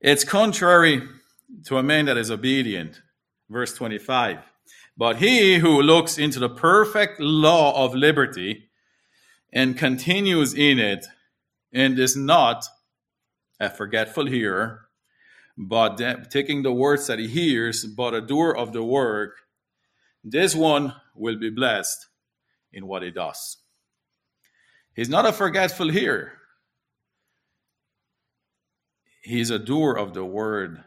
It's 0.00 0.24
contrary 0.24 1.02
to 1.66 1.78
a 1.78 1.82
man 1.82 2.06
that 2.06 2.16
is 2.16 2.30
obedient. 2.30 3.00
Verse 3.50 3.74
25. 3.74 4.38
But 4.96 5.16
he 5.16 5.58
who 5.58 5.82
looks 5.82 6.18
into 6.18 6.38
the 6.38 6.48
perfect 6.48 7.20
law 7.20 7.84
of 7.84 7.94
liberty 7.94 8.67
and 9.52 9.78
continues 9.78 10.54
in 10.54 10.78
it 10.78 11.06
and 11.72 11.98
is 11.98 12.16
not 12.16 12.64
a 13.60 13.70
forgetful 13.70 14.26
hearer, 14.26 14.88
but 15.56 16.30
taking 16.30 16.62
the 16.62 16.72
words 16.72 17.06
that 17.06 17.18
he 17.18 17.26
hears, 17.26 17.84
but 17.84 18.14
a 18.14 18.20
doer 18.20 18.54
of 18.56 18.72
the 18.72 18.82
work, 18.82 19.36
this 20.22 20.54
one 20.54 20.94
will 21.14 21.38
be 21.38 21.50
blessed 21.50 22.06
in 22.72 22.86
what 22.86 23.02
he 23.02 23.10
does. 23.10 23.58
He's 24.94 25.08
not 25.08 25.26
a 25.26 25.32
forgetful 25.32 25.90
hearer. 25.90 26.32
He's 29.22 29.50
a 29.50 29.58
doer 29.58 29.94
of 29.94 30.14
the 30.14 30.24
word 30.24 30.82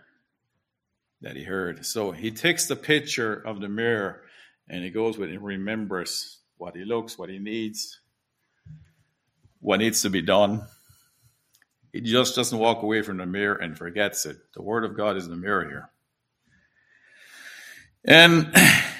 that 1.22 1.36
he 1.36 1.44
heard. 1.44 1.86
So 1.86 2.12
he 2.12 2.32
takes 2.32 2.68
the 2.68 2.76
picture 2.76 3.34
of 3.34 3.62
the 3.62 3.70
mirror 3.70 4.24
and 4.68 4.84
he 4.84 4.90
goes 4.90 5.18
with 5.18 5.30
it 5.30 5.42
remembers 5.42 6.40
what 6.58 6.76
he 6.76 6.84
looks, 6.84 7.18
what 7.18 7.30
he 7.30 7.40
needs, 7.40 8.01
what 9.62 9.80
needs 9.80 10.02
to 10.02 10.10
be 10.10 10.22
done. 10.22 10.64
He 11.94 12.02
just 12.02 12.36
doesn't 12.36 12.58
walk 12.58 12.84
away 12.84 13.02
from 13.02 13.18
the 13.18 13.26
mirror 13.26 13.56
and 13.56 13.78
forgets 13.78 14.26
it. 14.26 14.38
The 14.54 14.62
word 14.62 14.84
of 14.84 14.98
God 14.98 15.16
is 15.16 15.28
the 15.28 15.36
mirror 15.36 15.66
here. 15.66 15.90
And 18.04 18.54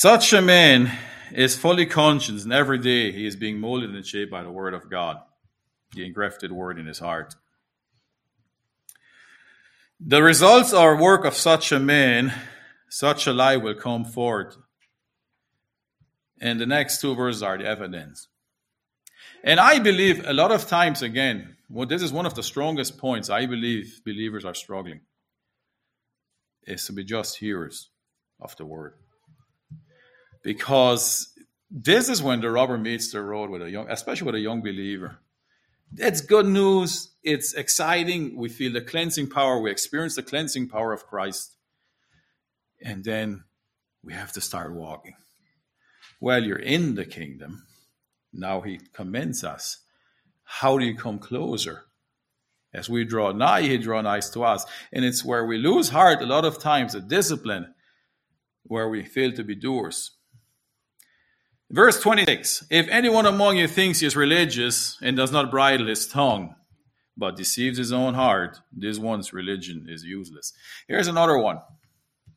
Such 0.00 0.32
a 0.32 0.40
man 0.40 0.90
is 1.30 1.58
fully 1.58 1.84
conscious, 1.84 2.44
and 2.44 2.54
every 2.54 2.78
day 2.78 3.12
he 3.12 3.26
is 3.26 3.36
being 3.36 3.60
molded 3.60 3.90
and 3.90 4.06
shaped 4.06 4.30
by 4.30 4.42
the 4.42 4.50
Word 4.50 4.72
of 4.72 4.88
God, 4.88 5.18
the 5.92 6.06
engrafted 6.06 6.50
Word 6.50 6.78
in 6.78 6.86
his 6.86 7.00
heart. 7.00 7.34
The 10.00 10.22
results 10.22 10.72
are 10.72 10.96
work 10.96 11.26
of 11.26 11.34
such 11.34 11.70
a 11.70 11.78
man, 11.78 12.32
such 12.88 13.26
a 13.26 13.34
life 13.34 13.60
will 13.60 13.74
come 13.74 14.06
forth. 14.06 14.56
And 16.40 16.60
the 16.60 16.66
next 16.66 17.00
two 17.00 17.14
verses 17.14 17.42
are 17.42 17.58
the 17.58 17.66
evidence. 17.66 18.28
And 19.44 19.60
I 19.60 19.78
believe 19.78 20.26
a 20.26 20.32
lot 20.32 20.52
of 20.52 20.66
times, 20.66 21.02
again, 21.02 21.56
well, 21.68 21.86
this 21.86 22.02
is 22.02 22.12
one 22.12 22.26
of 22.26 22.34
the 22.34 22.42
strongest 22.42 22.98
points 22.98 23.30
I 23.30 23.46
believe 23.46 24.00
believers 24.04 24.44
are 24.44 24.54
struggling, 24.54 25.00
is 26.64 26.84
to 26.86 26.92
be 26.92 27.04
just 27.04 27.36
hearers 27.38 27.90
of 28.40 28.56
the 28.56 28.64
word 28.64 28.94
because 30.42 31.32
this 31.70 32.08
is 32.08 32.22
when 32.22 32.40
the 32.40 32.50
rubber 32.50 32.78
meets 32.78 33.12
the 33.12 33.20
road 33.20 33.50
with 33.50 33.62
a 33.62 33.70
young, 33.70 33.90
especially 33.90 34.26
with 34.26 34.34
a 34.34 34.40
young 34.40 34.62
believer. 34.62 35.18
It's 35.96 36.20
good 36.20 36.46
news. 36.46 37.10
It's 37.22 37.54
exciting. 37.54 38.36
We 38.36 38.48
feel 38.48 38.72
the 38.72 38.80
cleansing 38.80 39.28
power. 39.28 39.60
We 39.60 39.70
experience 39.70 40.16
the 40.16 40.22
cleansing 40.22 40.68
power 40.68 40.92
of 40.92 41.06
Christ. 41.06 41.56
And 42.82 43.04
then 43.04 43.44
we 44.02 44.14
have 44.14 44.32
to 44.32 44.40
start 44.40 44.72
walking. 44.72 45.14
Well, 46.20 46.44
you're 46.44 46.58
in 46.58 46.94
the 46.94 47.06
kingdom. 47.06 47.64
Now 48.32 48.60
he 48.60 48.80
commends 48.92 49.42
us. 49.42 49.78
How 50.44 50.78
do 50.78 50.84
you 50.84 50.94
come 50.94 51.18
closer? 51.18 51.84
As 52.72 52.88
we 52.88 53.04
draw 53.04 53.32
nigh, 53.32 53.62
he 53.62 53.78
draw 53.78 54.00
nigh 54.00 54.20
to 54.20 54.44
us. 54.44 54.64
And 54.92 55.04
it's 55.04 55.24
where 55.24 55.44
we 55.44 55.58
lose 55.58 55.88
heart 55.88 56.22
a 56.22 56.26
lot 56.26 56.44
of 56.44 56.58
times, 56.58 56.92
the 56.92 57.00
discipline, 57.00 57.74
where 58.62 58.88
we 58.88 59.04
fail 59.04 59.32
to 59.32 59.42
be 59.42 59.54
doers. 59.54 60.12
Verse 61.70 62.00
26 62.00 62.66
If 62.70 62.88
anyone 62.88 63.26
among 63.26 63.56
you 63.56 63.66
thinks 63.66 64.00
he 64.00 64.06
is 64.06 64.16
religious 64.16 64.98
and 65.00 65.16
does 65.16 65.32
not 65.32 65.50
bridle 65.50 65.86
his 65.86 66.06
tongue, 66.06 66.54
but 67.16 67.36
deceives 67.36 67.78
his 67.78 67.92
own 67.92 68.14
heart, 68.14 68.58
this 68.72 68.98
one's 68.98 69.32
religion 69.32 69.86
is 69.88 70.04
useless. 70.04 70.52
Here's 70.86 71.08
another 71.08 71.38
one 71.38 71.60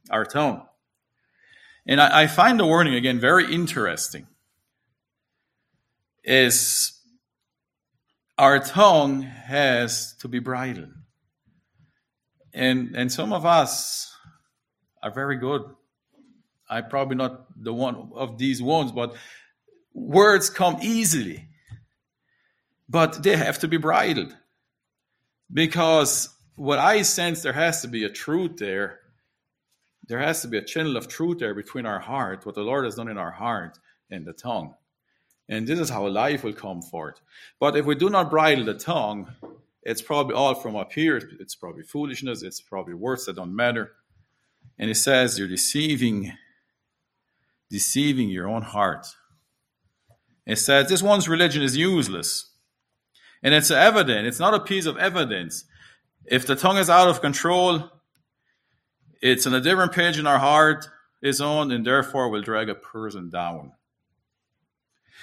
our 0.10 0.26
tongue. 0.26 0.66
And 1.86 2.02
I, 2.02 2.24
I 2.24 2.28
find 2.28 2.60
the 2.60 2.66
wording 2.66 2.96
again 2.96 3.20
very 3.20 3.54
interesting. 3.54 4.28
Is 6.24 7.00
our 8.38 8.60
tongue 8.60 9.24
has 9.24 10.16
to 10.22 10.28
be 10.28 10.40
bridled. 10.40 10.94
And, 12.54 12.96
and 12.96 13.12
some 13.12 13.34
of 13.34 13.46
us 13.46 14.16
are 15.02 15.12
very 15.12 15.38
good 15.38 15.64
I'm 16.74 16.90
probably 16.90 17.16
not 17.16 17.46
the 17.62 17.74
one 17.74 18.12
of 18.16 18.40
these 18.40 18.62
ones, 18.62 18.92
but 18.92 19.16
words 19.94 20.50
come 20.50 20.80
easily. 20.82 21.48
But 22.90 23.22
they 23.22 23.36
have 23.36 23.60
to 23.60 23.68
be 23.68 23.78
bridled. 23.78 24.36
Because 25.52 26.30
what 26.56 26.80
I 26.80 27.04
sense 27.04 27.44
there 27.44 27.54
has 27.54 27.82
to 27.82 27.88
be 27.88 28.04
a 28.04 28.10
truth 28.10 28.58
there. 28.58 29.00
There 30.08 30.20
has 30.20 30.42
to 30.42 30.48
be 30.48 30.58
a 30.58 30.64
channel 30.64 30.98
of 30.98 31.08
truth 31.08 31.40
there 31.40 31.54
between 31.54 31.86
our 31.86 32.00
heart, 32.00 32.46
what 32.46 32.56
the 32.56 32.62
Lord 32.62 32.86
has 32.86 32.96
done 32.96 33.08
in 33.08 33.18
our 33.18 33.32
heart, 33.32 33.80
and 34.12 34.26
the 34.26 34.34
tongue. 34.34 34.76
And 35.50 35.68
this 35.68 35.80
is 35.80 35.90
how 35.90 36.08
life 36.08 36.44
will 36.44 36.54
come 36.54 36.82
forth. 36.82 37.20
But 37.60 37.76
if 37.76 37.86
we 37.86 37.96
do 37.96 38.10
not 38.10 38.30
bridle 38.30 38.66
the 38.66 38.74
tongue, 38.74 39.32
it's 39.84 40.02
probably 40.02 40.36
all 40.36 40.56
from 40.56 40.76
up 40.76 40.94
here. 40.94 41.18
It's 41.40 41.56
probably 41.56 41.84
foolishness. 41.84 42.44
It's 42.44 42.62
probably 42.62 42.94
words 42.94 43.26
that 43.26 43.36
don't 43.36 43.56
matter. 43.56 43.92
And 44.80 44.90
it 44.90 44.96
says 44.96 45.38
you're 45.38 45.48
deceiving, 45.48 46.34
deceiving 47.70 48.30
your 48.30 48.48
own 48.48 48.62
heart. 48.62 49.08
It 50.46 50.58
says 50.58 50.90
this 50.90 51.04
one's 51.04 51.30
religion 51.30 51.62
is 51.62 51.78
useless. 51.78 52.50
And 53.42 53.54
it's 53.54 53.72
evident, 53.72 54.26
it's 54.26 54.40
not 54.40 54.54
a 54.54 54.60
piece 54.60 54.86
of 54.86 54.98
evidence. 54.98 55.66
If 56.26 56.48
the 56.48 56.56
tongue 56.56 56.78
is 56.78 56.90
out 56.90 57.10
of 57.10 57.20
control, 57.20 57.92
it's 59.24 59.48
on 59.48 59.54
a 59.54 59.62
different 59.62 59.94
page 59.94 60.20
in 60.20 60.28
our 60.28 60.38
heart, 60.38 60.90
is 61.22 61.40
on, 61.40 61.72
and 61.72 61.88
therefore 61.88 62.30
will 62.30 62.42
drag 62.42 62.68
a 62.68 62.76
person 62.76 63.30
down. 63.30 63.72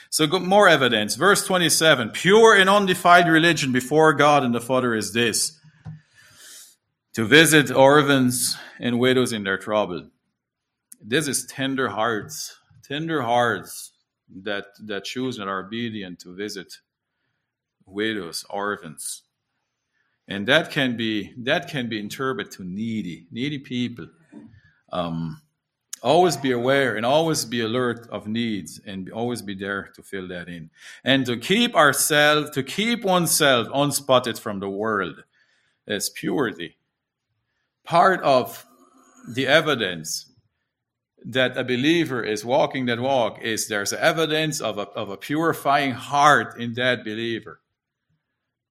So 0.09 0.26
more 0.26 0.68
evidence. 0.68 1.16
Verse 1.16 1.46
27 1.46 2.09
Pure 2.09 2.57
and 2.57 2.70
undefiled 2.70 3.28
religion 3.28 3.72
before 3.72 4.14
God 4.14 4.42
and 4.42 4.55
the 4.55 4.61
Father 4.61 4.94
is 4.94 5.12
this 5.12 5.61
to 7.12 7.26
visit 7.26 7.70
orphans 7.70 8.57
and 8.78 8.98
widows 8.98 9.34
in 9.34 9.44
their 9.44 9.59
trouble. 9.59 10.09
This 11.03 11.28
is 11.28 11.44
tender 11.44 11.90
hearts, 11.90 12.57
tender 12.82 13.20
hearts 13.20 13.92
that, 14.44 14.64
that 14.86 15.05
choose 15.05 15.38
and 15.38 15.51
are 15.51 15.66
obedient 15.66 16.20
to 16.20 16.34
visit 16.34 16.78
widows, 17.84 18.46
orphans. 18.48 19.24
And 20.31 20.47
that 20.47 20.70
can 20.70 20.97
be 20.97 21.35
that 21.39 21.68
can 21.68 21.89
be 21.89 21.99
interpreted 21.99 22.53
to 22.53 22.64
needy, 22.64 23.26
needy 23.33 23.59
people. 23.59 24.07
Um, 24.93 25.43
always 26.03 26.37
be 26.37 26.53
aware 26.53 26.97
and 26.97 27.05
always 27.05 27.45
be 27.45 27.61
alert 27.61 28.09
of 28.11 28.28
needs 28.28 28.81
and 28.87 29.11
always 29.11 29.43
be 29.43 29.55
there 29.55 29.91
to 29.97 30.03
fill 30.03 30.28
that 30.28 30.49
in. 30.49 30.70
And 31.05 31.26
to 31.26 31.37
keep 31.37 31.74
ourselves 31.74 32.51
to 32.53 32.62
keep 32.62 33.05
oneself 33.05 33.66
unspotted 33.74 34.39
from 34.39 34.61
the 34.61 34.68
world 34.70 35.24
is 35.89 36.09
purity. 36.09 36.76
Part 37.85 38.22
of 38.22 38.64
the 39.28 39.49
evidence 39.49 40.31
that 41.24 41.57
a 41.57 41.64
believer 41.64 42.22
is 42.22 42.45
walking 42.45 42.87
that 42.87 43.01
walk 43.01 43.43
is 43.43 43.66
there's 43.66 43.93
evidence 43.93 44.61
of 44.61 44.78
a, 44.78 44.83
of 44.91 45.11
a 45.11 45.16
purifying 45.16 45.91
heart 45.91 46.59
in 46.59 46.74
that 46.74 47.05
believer. 47.05 47.61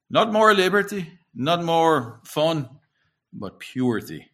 Not 0.09 0.31
more 0.31 0.53
liberty 0.53 1.18
not 1.39 1.63
more 1.63 2.19
fun 2.23 2.69
but 3.33 3.59
purity 3.59 4.29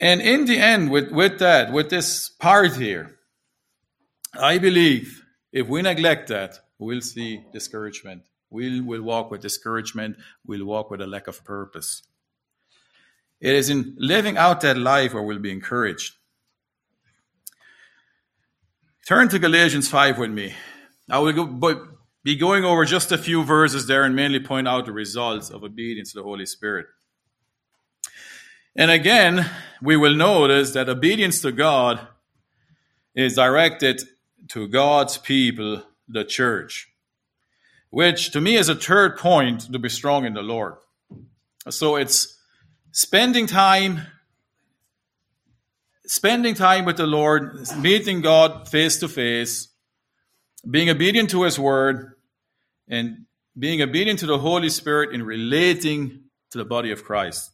and 0.00 0.20
in 0.20 0.44
the 0.44 0.58
end, 0.58 0.90
with, 0.90 1.10
with 1.10 1.38
that, 1.38 1.72
with 1.72 1.88
this 1.88 2.28
part 2.28 2.76
here, 2.76 3.16
I 4.38 4.58
believe 4.58 5.22
if 5.52 5.68
we 5.68 5.80
neglect 5.80 6.28
that, 6.28 6.58
we'll 6.78 7.00
see 7.00 7.42
discouragement. 7.52 8.22
We'll, 8.50 8.84
we'll 8.84 9.02
walk 9.02 9.30
with 9.30 9.40
discouragement. 9.40 10.16
We'll 10.46 10.66
walk 10.66 10.90
with 10.90 11.00
a 11.00 11.06
lack 11.06 11.28
of 11.28 11.44
purpose. 11.44 12.02
It 13.40 13.54
is 13.54 13.70
in 13.70 13.96
living 13.98 14.36
out 14.36 14.60
that 14.62 14.76
life 14.76 15.14
where 15.14 15.22
we'll 15.22 15.38
be 15.38 15.50
encouraged. 15.50 16.14
Turn 19.06 19.28
to 19.28 19.38
Galatians 19.38 19.88
5 19.88 20.18
with 20.18 20.30
me. 20.30 20.54
I 21.08 21.20
will 21.20 21.32
go, 21.32 21.95
be 22.26 22.34
going 22.34 22.64
over 22.64 22.84
just 22.84 23.12
a 23.12 23.18
few 23.18 23.44
verses 23.44 23.86
there 23.86 24.02
and 24.02 24.16
mainly 24.16 24.40
point 24.40 24.66
out 24.66 24.84
the 24.84 24.90
results 24.90 25.48
of 25.48 25.62
obedience 25.62 26.10
to 26.10 26.18
the 26.18 26.24
Holy 26.24 26.44
Spirit. 26.44 26.86
And 28.74 28.90
again, 28.90 29.48
we 29.80 29.96
will 29.96 30.16
notice 30.16 30.72
that 30.72 30.88
obedience 30.88 31.40
to 31.42 31.52
God 31.52 32.00
is 33.14 33.36
directed 33.36 34.02
to 34.48 34.66
God's 34.66 35.18
people, 35.18 35.84
the 36.08 36.24
church, 36.24 36.88
which 37.90 38.32
to 38.32 38.40
me 38.40 38.56
is 38.56 38.68
a 38.68 38.74
third 38.74 39.18
point 39.18 39.72
to 39.72 39.78
be 39.78 39.88
strong 39.88 40.24
in 40.24 40.34
the 40.34 40.42
Lord. 40.42 40.74
So 41.70 41.94
it's 41.94 42.36
spending 42.90 43.46
time 43.46 44.00
spending 46.06 46.54
time 46.54 46.84
with 46.84 46.96
the 46.96 47.06
Lord, 47.06 47.68
meeting 47.78 48.20
God 48.20 48.68
face 48.68 48.98
to 48.98 49.06
face, 49.08 49.68
being 50.68 50.90
obedient 50.90 51.30
to 51.30 51.44
his 51.44 51.56
word 51.56 52.15
and 52.88 53.26
being 53.58 53.82
obedient 53.82 54.18
to 54.20 54.26
the 54.26 54.38
Holy 54.38 54.68
Spirit 54.68 55.14
in 55.14 55.22
relating 55.22 56.24
to 56.50 56.58
the 56.58 56.64
body 56.64 56.90
of 56.90 57.04
Christ. 57.04 57.52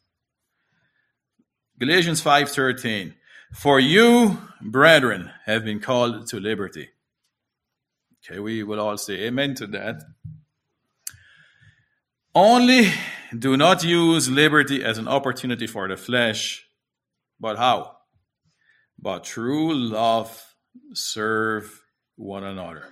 Galatians 1.78 2.20
5:13 2.22 3.14
For 3.54 3.80
you, 3.80 4.38
brethren, 4.60 5.30
have 5.44 5.64
been 5.64 5.80
called 5.80 6.26
to 6.28 6.40
liberty. 6.40 6.90
Okay, 8.24 8.38
we 8.38 8.62
will 8.62 8.80
all 8.80 8.96
say 8.96 9.24
amen 9.24 9.54
to 9.56 9.66
that. 9.68 10.02
Only 12.34 12.92
do 13.36 13.56
not 13.56 13.84
use 13.84 14.30
liberty 14.30 14.82
as 14.82 14.96
an 14.96 15.08
opportunity 15.08 15.66
for 15.66 15.88
the 15.88 15.96
flesh, 15.96 16.66
but 17.40 17.58
how? 17.58 17.96
But 18.98 19.24
true 19.24 19.74
love 19.74 20.54
serve 20.94 21.82
one 22.16 22.44
another. 22.44 22.91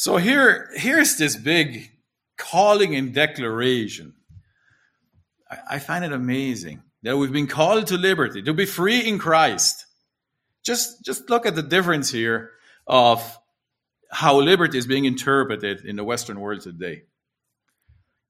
So 0.00 0.16
here, 0.16 0.70
here's 0.76 1.18
this 1.18 1.36
big 1.36 1.90
calling 2.38 2.96
and 2.96 3.12
declaration. 3.12 4.14
I, 5.50 5.58
I 5.72 5.78
find 5.78 6.06
it 6.06 6.12
amazing 6.12 6.80
that 7.02 7.18
we've 7.18 7.30
been 7.30 7.46
called 7.46 7.86
to 7.88 7.98
liberty, 7.98 8.40
to 8.44 8.54
be 8.54 8.64
free 8.64 9.06
in 9.06 9.18
Christ. 9.18 9.84
Just, 10.64 11.04
just 11.04 11.28
look 11.28 11.44
at 11.44 11.54
the 11.54 11.62
difference 11.62 12.10
here 12.10 12.52
of 12.86 13.38
how 14.10 14.40
liberty 14.40 14.78
is 14.78 14.86
being 14.86 15.04
interpreted 15.04 15.84
in 15.84 15.96
the 15.96 16.04
Western 16.04 16.40
world 16.40 16.62
today. 16.62 17.02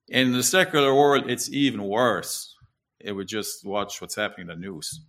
In 0.09 0.33
the 0.33 0.43
secular 0.43 0.93
world, 0.93 1.31
it's 1.31 1.53
even 1.53 1.85
worse. 1.85 2.53
It 2.99 3.13
would 3.13 3.29
just 3.29 3.65
watch 3.65 4.01
what's 4.01 4.17
happening 4.17 4.51
in 4.51 4.61
the 4.61 4.67
news. 4.67 5.03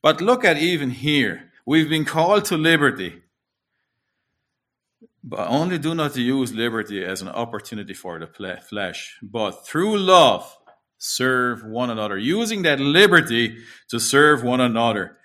But 0.00 0.22
look 0.22 0.46
at 0.46 0.56
even 0.56 0.88
here. 0.88 1.52
We've 1.66 1.90
been 1.90 2.06
called 2.06 2.46
to 2.46 2.56
liberty. 2.56 3.20
But 5.26 5.48
only 5.48 5.78
do 5.78 5.94
not 5.94 6.14
use 6.16 6.52
liberty 6.52 7.02
as 7.02 7.22
an 7.22 7.28
opportunity 7.28 7.94
for 7.94 8.18
the 8.18 8.26
flesh, 8.26 9.16
but 9.22 9.66
through 9.66 9.96
love 9.98 10.54
serve 10.98 11.64
one 11.64 11.88
another, 11.88 12.18
using 12.18 12.62
that 12.62 12.78
liberty 12.78 13.56
to 13.88 13.98
serve 13.98 14.42
one 14.42 14.60
another. 14.60 15.16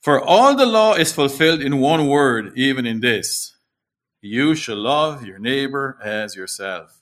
For 0.00 0.22
all 0.22 0.54
the 0.56 0.66
law 0.66 0.94
is 0.94 1.12
fulfilled 1.12 1.62
in 1.62 1.80
one 1.80 2.06
word, 2.08 2.52
even 2.56 2.86
in 2.86 3.00
this 3.00 3.56
you 4.22 4.54
shall 4.54 4.76
love 4.76 5.24
your 5.24 5.38
neighbor 5.38 5.98
as 6.02 6.36
yourself. 6.36 7.00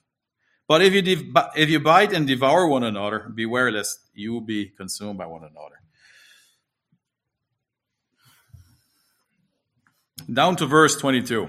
But 0.69 0.83
if 0.83 0.93
you, 0.93 1.03
de- 1.03 1.33
if 1.57 1.69
you 1.69 1.81
bite 1.81 2.13
and 2.13 2.27
devour 2.27 2.69
one 2.69 2.85
another, 2.85 3.31
beware 3.35 3.73
lest 3.73 4.01
you 4.15 4.41
be 4.41 4.67
consumed 4.67 5.19
by 5.19 5.27
one 5.27 5.43
another. 5.43 5.81
Down 10.33 10.57
to 10.57 10.67
verse 10.67 10.97
22, 10.97 11.49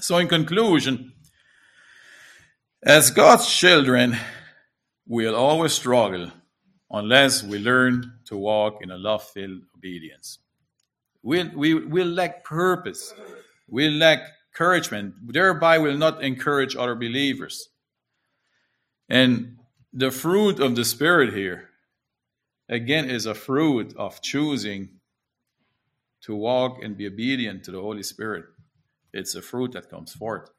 So, 0.00 0.18
in 0.18 0.28
conclusion, 0.28 1.12
as 2.82 3.10
God's 3.10 3.50
children, 3.50 4.16
we'll 5.06 5.36
always 5.36 5.72
struggle 5.72 6.30
unless 6.90 7.42
we 7.42 7.58
learn 7.58 8.12
to 8.26 8.36
walk 8.36 8.82
in 8.82 8.90
a 8.90 8.98
love 8.98 9.22
filled 9.22 9.62
obedience. 9.76 10.38
We'll, 11.22 11.50
we 11.54 11.74
will 11.74 12.08
lack 12.08 12.44
purpose, 12.44 13.14
we'll 13.68 13.92
lack 13.92 14.20
encouragement, 14.54 15.14
thereby, 15.32 15.78
we'll 15.78 15.98
not 15.98 16.22
encourage 16.22 16.76
other 16.76 16.94
believers. 16.94 17.68
And 19.08 19.58
the 19.92 20.10
fruit 20.10 20.60
of 20.60 20.76
the 20.76 20.84
Spirit 20.84 21.34
here, 21.34 21.70
again, 22.68 23.10
is 23.10 23.26
a 23.26 23.34
fruit 23.34 23.94
of 23.96 24.20
choosing 24.22 24.88
to 26.22 26.34
walk 26.34 26.82
and 26.82 26.96
be 26.96 27.06
obedient 27.06 27.64
to 27.64 27.72
the 27.72 27.80
Holy 27.80 28.02
Spirit. 28.02 28.44
It's 29.14 29.36
a 29.36 29.42
fruit 29.42 29.72
that 29.72 29.88
comes 29.88 30.12
forth. 30.12 30.50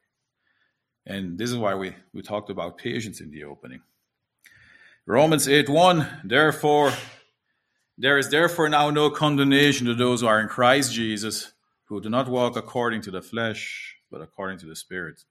And 1.04 1.38
this 1.38 1.50
is 1.50 1.58
why 1.58 1.74
we, 1.74 1.94
we 2.14 2.22
talked 2.22 2.48
about 2.48 2.78
patience 2.78 3.20
in 3.20 3.30
the 3.30 3.44
opening. 3.44 3.82
Romans 5.04 5.46
8 5.46 5.68
1, 5.68 6.22
therefore, 6.24 6.92
there 7.98 8.18
is 8.18 8.30
therefore 8.30 8.68
now 8.70 8.90
no 8.90 9.10
condemnation 9.10 9.86
to 9.86 9.94
those 9.94 10.22
who 10.22 10.26
are 10.26 10.40
in 10.40 10.48
Christ 10.48 10.94
Jesus, 10.94 11.52
who 11.84 12.00
do 12.00 12.08
not 12.08 12.28
walk 12.28 12.56
according 12.56 13.02
to 13.02 13.10
the 13.10 13.20
flesh, 13.22 13.98
but 14.10 14.22
according 14.22 14.58
to 14.60 14.66
the 14.66 14.74
Spirit. 14.74 15.22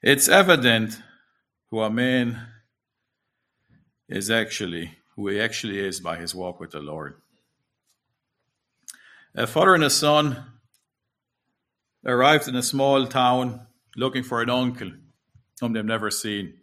It's 0.00 0.28
evident 0.28 1.02
who 1.70 1.80
a 1.80 1.90
man 1.90 2.40
is 4.08 4.30
actually, 4.30 4.96
who 5.16 5.26
he 5.28 5.40
actually 5.40 5.80
is 5.80 5.98
by 5.98 6.16
his 6.18 6.36
walk 6.36 6.60
with 6.60 6.70
the 6.70 6.80
Lord. 6.80 7.20
A 9.34 9.46
father 9.46 9.74
and 9.74 9.84
a 9.84 9.90
son 9.90 10.59
arrived 12.04 12.48
in 12.48 12.56
a 12.56 12.62
small 12.62 13.06
town 13.06 13.66
looking 13.96 14.22
for 14.22 14.40
an 14.42 14.50
uncle 14.50 14.90
whom 15.60 15.72
they've 15.72 15.84
never 15.84 16.10
seen. 16.10 16.54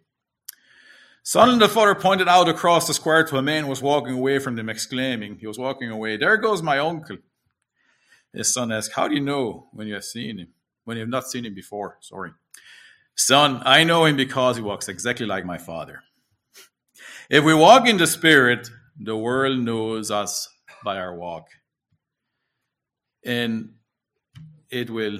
Son 1.24 1.50
and 1.50 1.62
the 1.62 1.68
father 1.68 1.94
pointed 1.94 2.28
out 2.28 2.48
across 2.48 2.88
the 2.88 2.94
square 2.94 3.24
to 3.26 3.38
a 3.38 3.42
man 3.42 3.64
who 3.64 3.70
was 3.70 3.82
walking 3.82 4.14
away 4.14 4.40
from 4.40 4.56
them, 4.56 4.70
exclaiming, 4.70 5.38
He 5.38 5.46
was 5.46 5.60
walking 5.60 5.90
away, 5.90 6.18
There 6.18 6.38
goes 6.38 6.64
my 6.64 6.80
uncle. 6.80 7.18
His 8.34 8.54
son 8.54 8.72
asked, 8.72 8.94
How 8.94 9.08
do 9.08 9.16
you 9.16 9.22
know 9.22 9.68
when 9.74 9.88
you 9.88 9.96
have 9.96 10.06
seen 10.06 10.38
him? 10.40 10.48
When 10.86 10.96
you 10.96 11.02
have 11.02 11.10
not 11.10 11.28
seen 11.28 11.46
him 11.46 11.54
before, 11.54 11.98
sorry. 12.00 12.32
Son, 13.16 13.62
I 13.66 13.84
know 13.84 14.06
him 14.06 14.16
because 14.16 14.56
he 14.56 14.62
walks 14.62 14.88
exactly 14.88 15.26
like 15.26 15.46
my 15.46 15.58
father. 15.58 16.02
If 17.30 17.44
we 17.44 17.54
walk 17.54 17.90
in 17.90 17.98
the 17.98 18.08
Spirit, 18.08 18.70
the 18.98 19.18
world 19.18 19.60
knows 19.60 20.10
us 20.12 20.48
by 20.84 20.98
our 20.98 21.14
walk. 21.14 21.50
And 23.26 23.74
it 24.70 24.90
will 24.90 25.20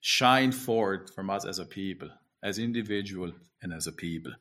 shine 0.00 0.52
forth 0.52 1.14
from 1.14 1.30
us 1.30 1.44
as 1.44 1.58
a 1.58 1.64
people, 1.64 2.08
as 2.42 2.58
individual 2.58 3.32
and 3.62 3.72
as 3.72 3.86
a 3.86 3.92
people. 3.92 4.32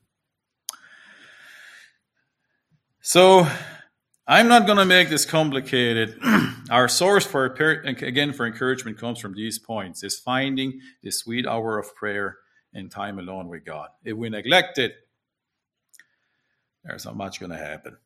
So 3.02 3.48
I'm 4.26 4.48
not 4.48 4.66
going 4.66 4.78
to 4.78 4.86
make 4.86 5.10
this 5.10 5.26
complicated. 5.26 6.18
Our 6.70 6.88
source 6.88 7.26
for 7.26 7.46
again 7.46 8.32
for 8.32 8.46
encouragement 8.46 8.98
comes 8.98 9.20
from 9.20 9.34
these 9.34 9.60
points: 9.60 10.04
is 10.04 10.18
finding 10.18 10.80
the 11.02 11.12
sweet 11.12 11.46
hour 11.46 11.78
of 11.78 11.94
prayer 11.96 12.38
and 12.74 12.90
time 12.90 13.20
alone 13.20 13.50
with 13.50 13.66
God. 13.66 13.90
If 14.06 14.16
we 14.16 14.30
neglect 14.30 14.78
it, 14.78 14.96
there's 16.84 17.06
not 17.06 17.18
much 17.18 17.40
going 17.40 17.52
to 17.52 17.58
happen. 17.58 17.98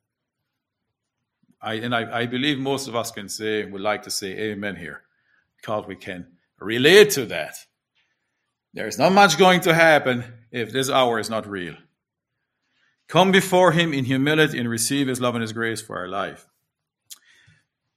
I 1.62 1.76
and 1.76 1.96
I, 1.96 2.22
I 2.22 2.26
believe 2.26 2.58
most 2.58 2.88
of 2.88 2.96
us 2.96 3.12
can 3.12 3.30
say 3.30 3.66
would 3.66 3.82
like 3.82 4.04
to 4.04 4.12
say 4.12 4.30
Amen 4.52 4.76
here, 4.76 5.04
because 5.58 5.86
we 5.88 5.96
can 5.96 6.28
relate 6.60 7.12
to 7.12 7.26
that. 7.28 7.56
There's 8.74 9.00
not 9.00 9.12
much 9.12 9.38
going 9.38 9.62
to 9.62 9.74
happen 9.74 10.24
if 10.52 10.72
this 10.72 10.90
hour 10.90 11.20
is 11.20 11.30
not 11.30 11.48
real. 11.48 11.76
Come 13.08 13.32
before 13.32 13.72
Him 13.72 13.94
in 13.94 14.06
humility 14.06 14.60
and 14.60 14.70
receive 14.70 15.08
His 15.08 15.22
love 15.22 15.36
and 15.36 15.42
His 15.42 15.54
grace 15.54 15.82
for 15.82 15.98
our 15.98 16.08
life. 16.08 16.48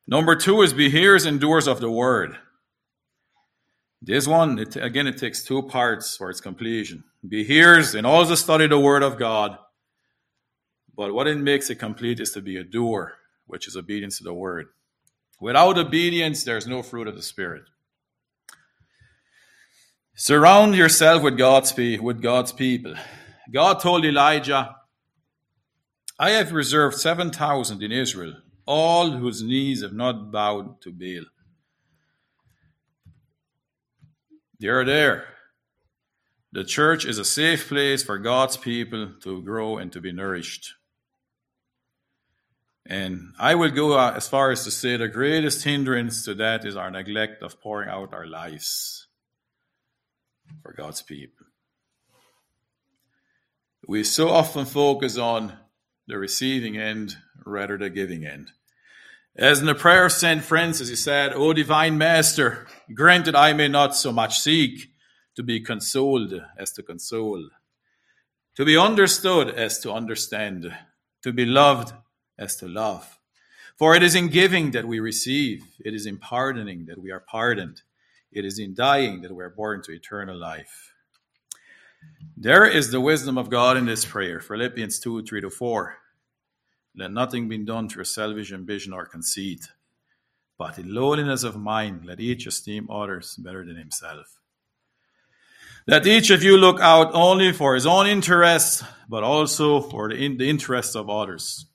Number 0.07 0.35
two 0.35 0.63
is 0.63 0.73
be 0.73 0.91
hearers 0.91 1.25
and 1.25 1.41
doers 1.41 1.69
of 1.69 1.81
the 1.81 1.91
word. 1.91 2.37
This 4.03 4.27
one, 4.27 4.59
it, 4.59 4.77
again, 4.77 5.07
it 5.07 5.19
takes 5.19 5.45
two 5.45 5.63
parts 5.63 6.17
for 6.17 6.31
its 6.31 6.41
completion. 6.41 7.05
Be 7.27 7.45
hearers 7.45 7.95
and 7.95 8.07
also 8.07 8.35
study 8.35 8.67
the 8.67 8.79
word 8.79 9.03
of 9.03 9.19
God. 9.19 9.59
But 10.97 11.13
what 11.13 11.27
it 11.27 11.37
makes 11.37 11.69
it 11.71 11.77
complete 11.77 12.19
is 12.19 12.33
to 12.33 12.41
be 12.41 12.57
a 12.57 12.65
doer, 12.65 13.15
which 13.47 13.69
is 13.69 13.77
obedience 13.77 14.19
to 14.19 14.25
the 14.25 14.33
word. 14.33 14.69
Without 15.41 15.79
obedience, 15.79 16.45
there's 16.45 16.67
no 16.67 16.83
fruit 16.83 17.09
of 17.09 17.17
the 17.17 17.23
Spirit. 17.23 17.65
Surround 20.15 20.75
yourself 20.75 21.23
with 21.23 21.39
God's, 21.39 21.75
with 21.75 22.21
God's 22.21 22.53
people. 22.53 22.95
God 23.51 23.81
told 23.81 24.05
Elijah, 24.05 24.77
I 26.19 26.33
have 26.33 26.53
reserved 26.53 26.99
7,000 26.99 27.83
in 27.83 27.91
Israel, 27.91 28.35
all 28.67 29.13
whose 29.13 29.43
knees 29.43 29.83
have 29.83 29.95
not 29.95 30.31
bowed 30.31 30.83
to 30.83 30.93
Baal. 30.93 31.25
They're 34.59 34.85
there. 34.85 35.25
The 36.53 36.65
church 36.65 37.07
is 37.07 37.17
a 37.17 37.25
safe 37.25 37.67
place 37.67 38.03
for 38.03 38.19
God's 38.19 38.59
people 38.59 39.15
to 39.23 39.41
grow 39.41 39.79
and 39.79 39.91
to 39.93 40.03
be 40.03 40.13
nourished. 40.13 40.75
And 42.91 43.35
I 43.39 43.55
will 43.55 43.71
go 43.71 43.97
uh, 43.97 44.15
as 44.17 44.27
far 44.27 44.51
as 44.51 44.65
to 44.65 44.73
say 44.73 44.97
the 44.97 45.07
greatest 45.07 45.63
hindrance 45.63 46.25
to 46.25 46.35
that 46.35 46.65
is 46.65 46.75
our 46.75 46.91
neglect 46.91 47.41
of 47.41 47.61
pouring 47.61 47.89
out 47.89 48.13
our 48.13 48.27
lives 48.27 49.07
for 50.65 50.73
God's 50.73 51.01
people. 51.01 51.47
We 53.87 54.03
so 54.03 54.31
often 54.31 54.67
focus 54.67 55.17
on 55.17 55.53
the 56.09 56.19
receiving 56.19 56.77
end 56.77 57.17
rather 57.47 57.79
than 57.79 57.87
the 57.87 57.95
giving 57.95 58.27
end. 58.27 58.51
As 59.37 59.61
in 59.61 59.67
the 59.67 59.77
prayer 59.77 60.07
of 60.07 60.13
St. 60.13 60.43
Francis, 60.43 60.89
he 60.89 60.97
said, 60.97 61.33
O 61.33 61.53
divine 61.53 61.97
Master, 61.97 62.67
grant 62.93 63.27
that 63.27 63.37
I 63.37 63.53
may 63.53 63.69
not 63.69 63.95
so 63.95 64.11
much 64.11 64.41
seek 64.41 64.91
to 65.37 65.45
be 65.45 65.61
consoled 65.61 66.35
as 66.59 66.73
to 66.73 66.83
console, 66.83 67.51
to 68.57 68.65
be 68.65 68.77
understood 68.77 69.49
as 69.49 69.79
to 69.79 69.93
understand, 69.93 70.75
to 71.23 71.33
be 71.33 71.47
loved 71.47 71.93
as 72.41 72.57
to 72.57 72.67
love. 72.67 73.19
For 73.77 73.95
it 73.95 74.03
is 74.03 74.15
in 74.15 74.29
giving 74.29 74.73
that 74.73 74.87
we 74.87 74.99
receive, 74.99 75.65
it 75.85 75.95
is 75.95 76.07
in 76.07 76.19
pardoning 76.19 76.87
that 76.87 76.99
we 77.01 77.13
are 77.13 77.21
pardoned, 77.21 77.83
it 78.33 78.45
is 78.45 78.59
in 78.59 78.75
dying 78.75 79.23
that 79.23 79.35
we 79.35 79.45
are 79.45 79.51
born 79.51 79.83
to 79.83 79.93
eternal 79.93 80.37
life. 80.37 80.93
There 82.37 82.65
is 82.65 82.91
the 82.91 83.01
wisdom 83.01 83.39
of 83.39 83.51
God 83.51 83.77
in 83.77 83.87
this 83.87 84.05
prayer, 84.05 84.41
Philippians 84.41 84.99
2 85.01 85.23
3 85.25 85.41
to 85.43 85.51
4. 85.51 85.97
Let 86.97 87.13
nothing 87.13 87.49
be 87.49 87.59
done 87.59 87.89
through 87.89 88.05
selfish 88.05 88.53
ambition 88.53 88.93
or 88.93 89.07
conceit, 89.07 89.69
but 90.59 90.79
in 90.79 90.93
lowliness 90.93 91.45
of 91.45 91.57
mind, 91.57 92.05
let 92.05 92.21
each 92.21 92.47
esteem 92.47 92.91
others 92.91 93.37
better 93.37 93.65
than 93.65 93.77
himself. 93.77 94.39
Let 95.87 96.07
each 96.07 96.31
of 96.31 96.43
you 96.43 96.57
look 96.57 96.81
out 96.81 97.15
only 97.15 97.53
for 97.53 97.75
his 97.75 97.87
own 97.87 98.07
interests, 98.07 98.85
but 99.09 99.23
also 99.23 99.81
for 99.81 100.09
the, 100.09 100.17
in, 100.17 100.37
the 100.37 100.49
interests 100.49 100.95
of 100.95 101.09
others. 101.09 101.67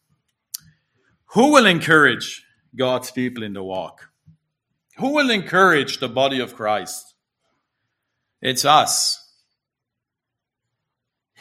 Who 1.35 1.51
will 1.51 1.65
encourage 1.65 2.45
God's 2.77 3.11
people 3.11 3.43
in 3.43 3.51
the 3.51 3.61
walk? 3.61 4.09
Who 4.99 5.09
will 5.09 5.29
encourage 5.29 5.99
the 5.99 6.07
body 6.07 6.39
of 6.39 6.55
Christ? 6.55 7.13
It's 8.41 8.63
us. 8.63 9.21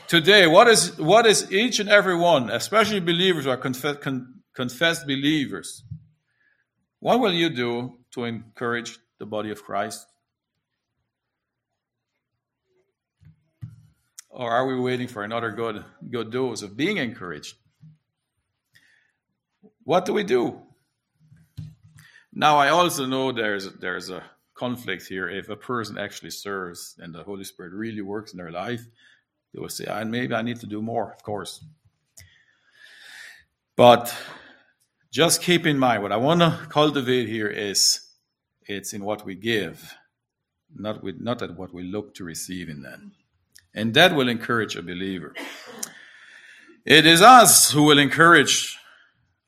Today, 0.09 0.49
what 0.49 0.67
is, 0.67 0.99
what 0.99 1.27
is 1.27 1.53
each 1.53 1.79
and 1.79 1.89
every 1.89 2.17
one, 2.17 2.51
especially 2.51 2.99
believers 2.99 3.47
or 3.47 3.57
confess, 3.57 3.99
con, 3.99 4.41
confessed 4.53 5.07
believers, 5.07 5.85
what 6.99 7.21
will 7.21 7.33
you 7.33 7.49
do 7.49 7.99
to 8.15 8.25
encourage 8.25 8.99
the 9.21 9.27
body 9.27 9.53
of 9.53 9.63
Christ? 9.63 10.09
Or 14.29 14.51
are 14.51 14.67
we 14.67 14.77
waiting 14.77 15.07
for 15.07 15.23
another 15.23 15.53
good, 15.53 15.85
good 16.11 16.33
dose 16.33 16.63
of 16.63 16.77
being 16.77 16.97
encouraged? 16.97 17.55
What 19.85 20.07
do 20.07 20.15
we 20.15 20.25
do? 20.25 20.61
Now, 22.33 22.57
I 22.57 22.71
also 22.71 23.07
know 23.07 23.33
there's 23.33 23.73
there's 23.75 24.11
a 24.11 24.23
conflict 24.55 25.07
here. 25.07 25.29
If 25.29 25.49
a 25.51 25.57
person 25.57 25.99
actually 25.99 26.31
serves 26.31 26.97
and 26.99 27.15
the 27.15 27.23
Holy 27.23 27.45
Spirit 27.45 27.73
really 27.73 28.01
works 28.01 28.33
in 28.33 28.39
their 28.39 28.51
life, 28.51 28.85
they 29.53 29.61
will 29.61 29.69
say, 29.69 29.85
"And 29.85 30.11
maybe 30.11 30.35
I 30.35 30.43
need 30.43 30.61
to 30.61 30.67
do 30.67 30.83
more." 30.83 31.13
Of 31.13 31.23
course, 31.23 31.65
but 33.77 34.15
just 35.13 35.43
keep 35.43 35.67
in 35.67 35.79
mind 35.79 36.03
what 36.03 36.13
I 36.13 36.17
want 36.17 36.41
to 36.41 36.67
cultivate 36.71 37.29
here 37.29 37.49
is 37.49 38.01
it's 38.67 38.95
in 38.95 39.05
what 39.05 39.25
we 39.25 39.35
give, 39.35 39.95
not 40.75 41.05
with 41.05 41.21
not 41.21 41.43
at 41.43 41.57
what 41.57 41.73
we 41.75 41.85
look 41.85 42.15
to 42.15 42.25
receive 42.25 42.69
in 42.69 42.83
that, 42.83 43.01
and 43.75 43.95
that 43.95 44.17
will 44.17 44.29
encourage 44.29 44.77
a 44.77 44.83
believer. 44.83 45.35
It 46.85 47.07
is 47.07 47.23
us 47.23 47.71
who 47.71 47.85
will 47.85 47.99
encourage 47.99 48.77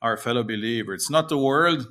our 0.01 0.17
fellow 0.17 0.43
believer. 0.43 0.93
It's 0.93 1.09
not 1.09 1.29
the 1.29 1.37
world 1.37 1.87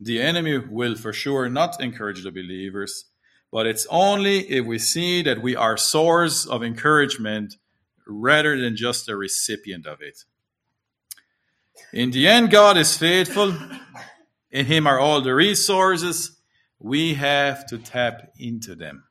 the 0.00 0.20
enemy 0.20 0.56
will 0.56 0.96
for 0.96 1.12
sure 1.12 1.48
not 1.50 1.80
encourage 1.80 2.24
the 2.24 2.30
believers, 2.30 3.04
but 3.52 3.66
it's 3.66 3.86
only 3.90 4.50
if 4.50 4.64
we 4.64 4.78
see 4.78 5.22
that 5.22 5.42
we 5.42 5.54
are 5.54 5.76
source 5.76 6.46
of 6.46 6.62
encouragement 6.62 7.56
rather 8.06 8.58
than 8.58 8.76
just 8.76 9.08
a 9.08 9.16
recipient 9.16 9.86
of 9.86 10.00
it. 10.00 10.24
In 11.92 12.10
the 12.12 12.26
end, 12.26 12.50
God 12.50 12.78
is 12.78 12.96
faithful. 12.96 13.54
In 14.50 14.66
Him 14.66 14.86
are 14.86 14.98
all 14.98 15.20
the 15.20 15.34
resources. 15.34 16.38
We 16.78 17.14
have 17.14 17.66
to 17.66 17.78
tap 17.78 18.32
into 18.38 18.74
them. 18.74 19.04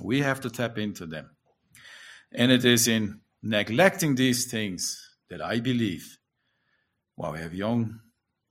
We 0.00 0.22
have 0.22 0.40
to 0.40 0.50
tap 0.50 0.76
into 0.76 1.06
them. 1.06 1.30
And 2.32 2.50
it 2.50 2.64
is 2.64 2.88
in 2.88 3.20
neglecting 3.42 4.16
these 4.16 4.50
things 4.50 5.07
that 5.30 5.42
I 5.42 5.60
believe, 5.60 6.18
while 7.16 7.32
we 7.32 7.38
have 7.40 7.54
young 7.54 8.00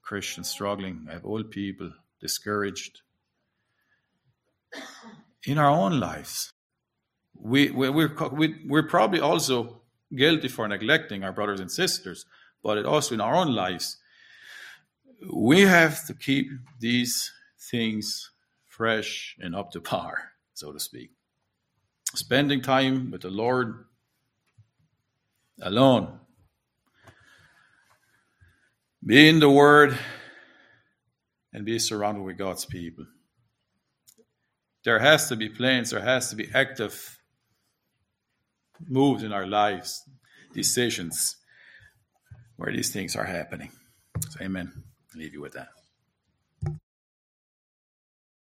Christians 0.01 0.49
struggling, 0.49 1.07
I 1.09 1.13
have 1.13 1.25
old 1.25 1.51
people 1.51 1.91
discouraged. 2.19 3.01
In 5.45 5.57
our 5.57 5.69
own 5.69 5.99
lives, 5.99 6.51
we, 7.33 7.71
we, 7.71 7.89
we're, 7.89 8.13
we, 8.31 8.55
we're 8.67 8.87
probably 8.87 9.19
also 9.19 9.81
guilty 10.15 10.47
for 10.47 10.67
neglecting 10.67 11.23
our 11.23 11.31
brothers 11.31 11.59
and 11.59 11.71
sisters, 11.71 12.25
but 12.63 12.77
it 12.77 12.85
also 12.85 13.15
in 13.15 13.21
our 13.21 13.35
own 13.35 13.53
lives, 13.53 13.97
we 15.33 15.61
have 15.61 16.05
to 16.07 16.13
keep 16.13 16.47
these 16.79 17.31
things 17.71 18.31
fresh 18.65 19.35
and 19.39 19.55
up 19.55 19.71
to 19.71 19.81
par, 19.81 20.31
so 20.53 20.71
to 20.71 20.79
speak. 20.79 21.11
spending 22.13 22.61
time 22.61 23.11
with 23.11 23.21
the 23.21 23.29
Lord 23.29 23.85
alone. 25.61 26.19
Be 29.07 29.29
in 29.29 29.39
the 29.39 29.49
Word 29.49 29.97
and 31.53 31.65
be 31.65 31.79
surrounded 31.79 32.23
with 32.23 32.37
God's 32.37 32.65
people. 32.65 33.05
There 34.83 34.99
has 34.99 35.29
to 35.29 35.37
be 35.37 35.47
plans, 35.47 35.91
there 35.91 36.01
has 36.01 36.29
to 36.29 36.35
be 36.35 36.49
active 36.53 37.17
moves 38.85 39.23
in 39.23 39.31
our 39.31 39.47
lives, 39.47 40.03
decisions 40.53 41.37
where 42.57 42.73
these 42.73 42.91
things 42.91 43.15
are 43.15 43.23
happening. 43.23 43.71
So, 44.29 44.43
amen. 44.43 44.73
I'll 44.75 45.21
leave 45.21 45.31
you 45.31 45.41
with 45.41 45.53
that. 45.53 45.69